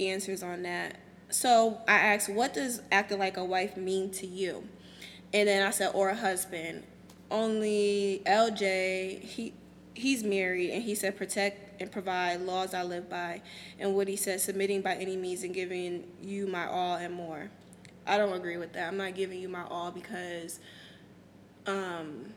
answers 0.01 0.43
on 0.43 0.63
that. 0.63 0.97
So 1.31 1.79
I 1.87 1.99
asked, 1.99 2.31
what 2.31 2.55
does 2.55 2.81
acting 2.91 3.19
like 3.19 3.37
a 3.37 3.45
wife 3.45 3.77
mean 3.77 4.11
to 4.13 4.27
you? 4.27 4.67
And 5.35 5.47
then 5.47 5.67
I 5.67 5.71
said, 5.71 5.91
or 5.95 6.09
a 6.09 6.15
husband. 6.17 6.85
Only 7.31 8.23
LJ, 8.25 9.21
he 9.21 9.53
he's 9.95 10.23
married 10.23 10.71
and 10.71 10.83
he 10.83 10.95
said 10.95 11.17
protect 11.17 11.68
and 11.81 11.91
provide 11.91 12.41
laws 12.41 12.75
I 12.75 12.83
live 12.83 13.09
by 13.09 13.43
and 13.79 13.95
what 13.95 14.09
he 14.09 14.17
said 14.17 14.41
submitting 14.41 14.83
by 14.83 14.95
any 14.95 15.17
means 15.17 15.43
and 15.43 15.55
giving 15.55 16.05
you 16.23 16.47
my 16.47 16.67
all 16.67 16.97
and 16.97 17.15
more. 17.15 17.51
I 18.07 18.17
don't 18.19 18.33
agree 18.33 18.57
with 18.57 18.73
that. 18.73 18.89
I'm 18.89 18.97
not 18.97 19.15
giving 19.15 19.41
you 19.41 19.49
my 19.49 19.65
all 19.65 19.91
because 19.91 20.61
um 21.67 22.33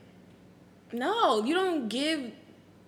no, 0.94 1.44
you 1.46 1.54
don't 1.54 1.88
give 1.88 2.32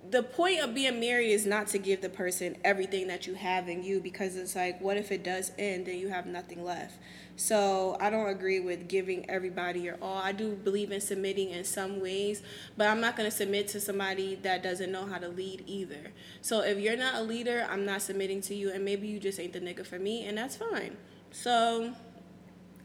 the 0.10 0.22
point 0.22 0.60
of 0.60 0.74
being 0.74 1.00
married 1.00 1.32
is 1.32 1.46
not 1.46 1.68
to 1.68 1.78
give 1.78 2.02
the 2.02 2.10
person 2.10 2.58
everything 2.64 3.08
that 3.08 3.26
you 3.26 3.36
have 3.36 3.70
in 3.70 3.84
you 3.84 4.00
because 4.00 4.36
it's 4.36 4.56
like 4.56 4.80
what 4.82 4.98
if 4.98 5.12
it 5.12 5.24
does 5.24 5.52
end 5.58 5.88
and 5.88 6.00
you 6.00 6.10
have 6.10 6.26
nothing 6.26 6.64
left? 6.64 6.96
So 7.36 7.98
i 8.00 8.10
don't 8.10 8.28
agree 8.28 8.60
with 8.60 8.88
giving 8.88 9.30
everybody 9.30 9.80
your 9.80 9.98
all. 10.02 10.18
I 10.18 10.32
do 10.32 10.52
believe 10.52 10.92
in 10.92 11.02
submitting 11.02 11.50
in 11.50 11.64
some 11.64 12.02
ways 12.02 12.44
but 12.76 12.88
i'm 12.88 13.00
not 13.00 13.16
going 13.16 13.30
to 13.30 13.36
submit 13.36 13.68
to 13.70 13.80
somebody 13.80 14.36
that 14.36 14.62
doesn't 14.62 14.92
know 14.92 15.06
how 15.06 15.18
to 15.18 15.30
lead 15.30 15.64
either. 15.66 16.12
So 16.42 16.62
if 16.62 16.78
you're 16.80 16.98
not 16.98 17.16
a 17.16 17.22
leader 17.22 17.66
i'm 17.70 17.86
not 17.86 18.02
submitting 18.02 18.42
to 18.42 18.56
you 18.56 18.72
and 18.72 18.84
maybe 18.84 19.08
you 19.08 19.20
just 19.20 19.40
ain't 19.40 19.54
the 19.54 19.62
nigga 19.62 19.86
for 19.86 20.00
me 20.00 20.26
and 20.26 20.38
that's 20.38 20.58
fine. 20.58 20.98
So 21.32 21.94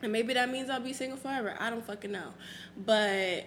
and 0.00 0.12
maybe 0.12 0.34
that 0.34 0.50
means 0.50 0.70
i'll 0.70 0.80
be 0.80 0.92
single 0.92 1.18
forever. 1.18 1.56
I 1.58 1.68
don't 1.70 1.84
fucking 1.84 2.12
know. 2.12 2.32
But 2.76 3.44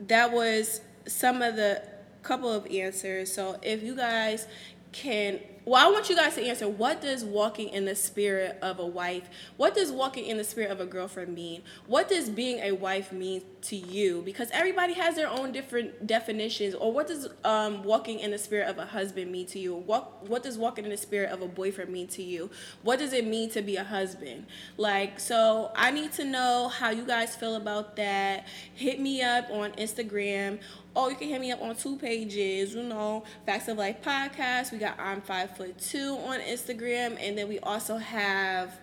that 0.00 0.32
was 0.32 0.80
some 1.06 1.40
of 1.40 1.56
the 1.56 1.82
couple 2.28 2.52
of 2.52 2.66
answers. 2.66 3.32
So 3.32 3.58
if 3.62 3.82
you 3.82 3.96
guys 3.96 4.46
can 4.92 5.40
well, 5.64 5.86
I 5.86 5.92
want 5.92 6.08
you 6.08 6.16
guys 6.16 6.34
to 6.36 6.42
answer 6.42 6.66
what 6.66 7.02
does 7.02 7.26
walking 7.26 7.68
in 7.68 7.84
the 7.84 7.94
spirit 7.94 8.58
of 8.62 8.78
a 8.78 8.86
wife, 8.86 9.28
what 9.58 9.74
does 9.74 9.92
walking 9.92 10.24
in 10.24 10.38
the 10.38 10.44
spirit 10.44 10.70
of 10.70 10.80
a 10.80 10.86
girlfriend 10.86 11.34
mean? 11.34 11.62
What 11.86 12.08
does 12.08 12.30
being 12.30 12.60
a 12.60 12.72
wife 12.72 13.12
mean 13.12 13.42
to 13.62 13.76
you? 13.76 14.22
Because 14.24 14.50
everybody 14.52 14.94
has 14.94 15.16
their 15.16 15.28
own 15.28 15.52
different 15.52 16.06
definitions. 16.06 16.74
Or 16.74 16.92
what 16.92 17.06
does 17.06 17.28
um, 17.44 17.82
walking 17.82 18.20
in 18.20 18.30
the 18.30 18.38
spirit 18.38 18.68
of 18.68 18.78
a 18.78 18.86
husband 18.86 19.30
mean 19.30 19.46
to 19.46 19.58
you? 19.58 19.74
What 19.74 20.28
what 20.28 20.42
does 20.42 20.58
walking 20.58 20.84
in 20.84 20.90
the 20.90 20.96
spirit 20.96 21.30
of 21.30 21.42
a 21.42 21.48
boyfriend 21.48 21.90
mean 21.90 22.08
to 22.08 22.22
you? 22.22 22.50
What 22.82 22.98
does 22.98 23.12
it 23.12 23.26
mean 23.26 23.50
to 23.50 23.62
be 23.62 23.76
a 23.76 23.84
husband? 23.84 24.46
Like, 24.76 25.20
so 25.20 25.70
I 25.76 25.90
need 25.90 26.12
to 26.14 26.24
know 26.24 26.68
how 26.68 26.90
you 26.90 27.04
guys 27.04 27.36
feel 27.36 27.56
about 27.56 27.96
that. 27.96 28.46
Hit 28.74 29.00
me 29.00 29.22
up 29.22 29.50
on 29.50 29.72
Instagram 29.72 30.58
Oh, 31.00 31.08
you 31.08 31.14
can 31.14 31.28
hit 31.28 31.40
me 31.40 31.52
up 31.52 31.62
on 31.62 31.76
two 31.76 31.96
pages, 31.96 32.74
you 32.74 32.82
know, 32.82 33.22
Facts 33.46 33.68
of 33.68 33.78
Life 33.78 34.02
podcast. 34.02 34.72
We 34.72 34.78
got 34.78 34.98
I'm 34.98 35.20
Five 35.20 35.56
Foot 35.56 35.78
Two 35.78 36.18
on 36.26 36.40
Instagram, 36.40 37.16
and 37.20 37.38
then 37.38 37.48
we 37.48 37.60
also 37.60 37.98
have. 37.98 38.76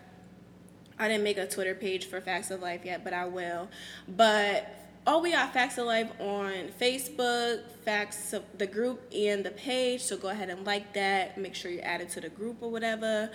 I 0.98 1.08
didn't 1.08 1.24
make 1.24 1.38
a 1.38 1.48
Twitter 1.48 1.76
page 1.76 2.06
for 2.06 2.22
Facts 2.22 2.52
of 2.52 2.62
Life 2.62 2.86
yet, 2.86 3.04
but 3.04 3.14
I 3.14 3.26
will. 3.26 3.68
But 4.08 4.74
oh, 5.06 5.22
we 5.22 5.32
got 5.32 5.54
Facts 5.54 5.78
of 5.78 5.86
Life 5.86 6.10
on 6.20 6.70
Facebook, 6.80 7.62
Facts 7.84 8.34
of 8.34 8.44
the 8.58 8.68
group 8.68 9.02
and 9.14 9.44
the 9.44 9.52
page. 9.52 10.02
So 10.02 10.18
go 10.18 10.30
ahead 10.30 10.50
and 10.50 10.66
like 10.66 10.94
that. 10.94 11.38
Make 11.38 11.54
sure 11.54 11.70
you're 11.70 11.86
added 11.86 12.10
to 12.12 12.22
the 12.22 12.30
group 12.30 12.58
or 12.62 12.72
whatever. 12.72 13.30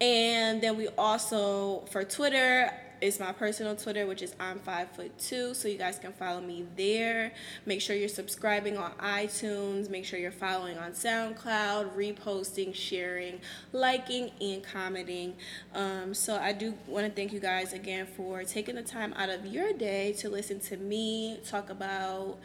And 0.00 0.62
then 0.62 0.76
we 0.76 0.88
also 0.98 1.84
for 1.90 2.04
Twitter, 2.04 2.72
it's 3.00 3.20
my 3.20 3.32
personal 3.32 3.76
Twitter, 3.76 4.06
which 4.06 4.22
is 4.22 4.34
I'm 4.38 4.58
five 4.58 4.90
foot 4.90 5.18
two, 5.18 5.54
so 5.54 5.68
you 5.68 5.78
guys 5.78 5.98
can 5.98 6.12
follow 6.12 6.40
me 6.40 6.66
there. 6.76 7.32
Make 7.64 7.80
sure 7.80 7.96
you're 7.96 8.08
subscribing 8.08 8.76
on 8.76 8.92
iTunes. 8.92 9.90
Make 9.90 10.04
sure 10.04 10.18
you're 10.18 10.30
following 10.30 10.78
on 10.78 10.92
SoundCloud, 10.92 11.94
reposting, 11.96 12.74
sharing, 12.74 13.40
liking, 13.72 14.30
and 14.40 14.62
commenting. 14.62 15.34
Um, 15.74 16.14
so 16.14 16.36
I 16.36 16.52
do 16.52 16.74
want 16.86 17.06
to 17.06 17.12
thank 17.12 17.32
you 17.32 17.40
guys 17.40 17.72
again 17.72 18.06
for 18.06 18.44
taking 18.44 18.76
the 18.76 18.82
time 18.82 19.12
out 19.14 19.28
of 19.28 19.46
your 19.46 19.72
day 19.72 20.12
to 20.14 20.28
listen 20.28 20.60
to 20.60 20.76
me 20.76 21.40
talk 21.44 21.70
about 21.70 22.38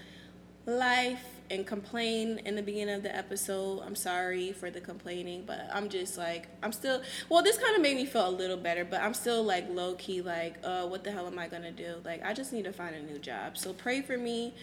life 0.66 1.41
and 1.52 1.68
complain 1.68 2.40
in 2.46 2.56
the 2.56 2.64
beginning 2.64 2.96
of 2.96 3.04
the 3.04 3.16
episode. 3.16 3.82
I'm 3.86 3.96
sorry 3.96 4.54
for 4.54 4.72
the 4.72 4.82
complaining, 4.82 5.44
but 5.46 5.70
I'm 5.72 5.90
just 5.90 6.18
like 6.18 6.48
I'm 6.64 6.72
still 6.72 7.02
well, 7.30 7.44
this 7.44 7.58
kind 7.58 7.76
of 7.76 7.82
made 7.82 7.98
me 7.98 8.06
feel 8.06 8.28
a 8.28 8.32
little 8.32 8.58
better, 8.58 8.86
but 8.86 9.02
I'm 9.02 9.14
still 9.14 9.44
like 9.44 9.70
low 9.70 9.96
key 9.96 10.22
like, 10.22 10.56
uh, 10.64 10.88
what 10.88 11.04
the 11.04 11.12
hell 11.12 11.28
am 11.28 11.38
I 11.38 11.48
gonna 11.48 11.72
do? 11.72 11.96
Like 12.04 12.26
I 12.26 12.34
just 12.34 12.54
need 12.54 12.64
to 12.64 12.74
find 12.74 12.96
a 12.96 13.02
new 13.02 13.20
job. 13.20 13.58
So 13.58 13.74
pray 13.74 14.02
for 14.02 14.18
me. 14.18 14.54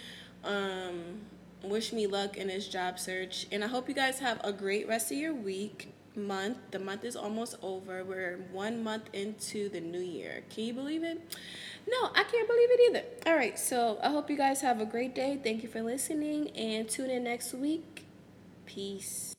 Um, 0.42 1.20
wish 1.62 1.92
me 1.92 2.06
luck 2.06 2.36
in 2.36 2.48
this 2.48 2.68
job 2.68 2.98
search. 2.98 3.46
And 3.52 3.62
I 3.62 3.66
hope 3.66 3.88
you 3.88 3.94
guys 3.94 4.18
have 4.20 4.40
a 4.42 4.52
great 4.52 4.88
rest 4.88 5.12
of 5.12 5.18
your 5.18 5.34
week. 5.34 5.92
Month. 6.16 6.58
The 6.72 6.80
month 6.80 7.04
is 7.04 7.14
almost 7.14 7.54
over. 7.62 8.02
We're 8.02 8.38
one 8.50 8.82
month 8.82 9.04
into 9.12 9.68
the 9.68 9.80
new 9.80 10.00
year. 10.00 10.42
Can 10.50 10.64
you 10.64 10.74
believe 10.74 11.04
it? 11.04 11.20
No, 11.88 12.10
I 12.14 12.22
can't 12.24 12.46
believe 12.46 12.70
it 12.70 12.80
either. 12.90 13.04
All 13.30 13.36
right, 13.36 13.58
so 13.58 13.98
I 14.02 14.10
hope 14.10 14.28
you 14.28 14.36
guys 14.36 14.60
have 14.60 14.80
a 14.80 14.84
great 14.84 15.14
day. 15.14 15.40
Thank 15.42 15.62
you 15.62 15.70
for 15.70 15.80
listening 15.80 16.50
and 16.50 16.86
tune 16.88 17.08
in 17.08 17.24
next 17.24 17.54
week. 17.54 18.04
Peace. 18.66 19.37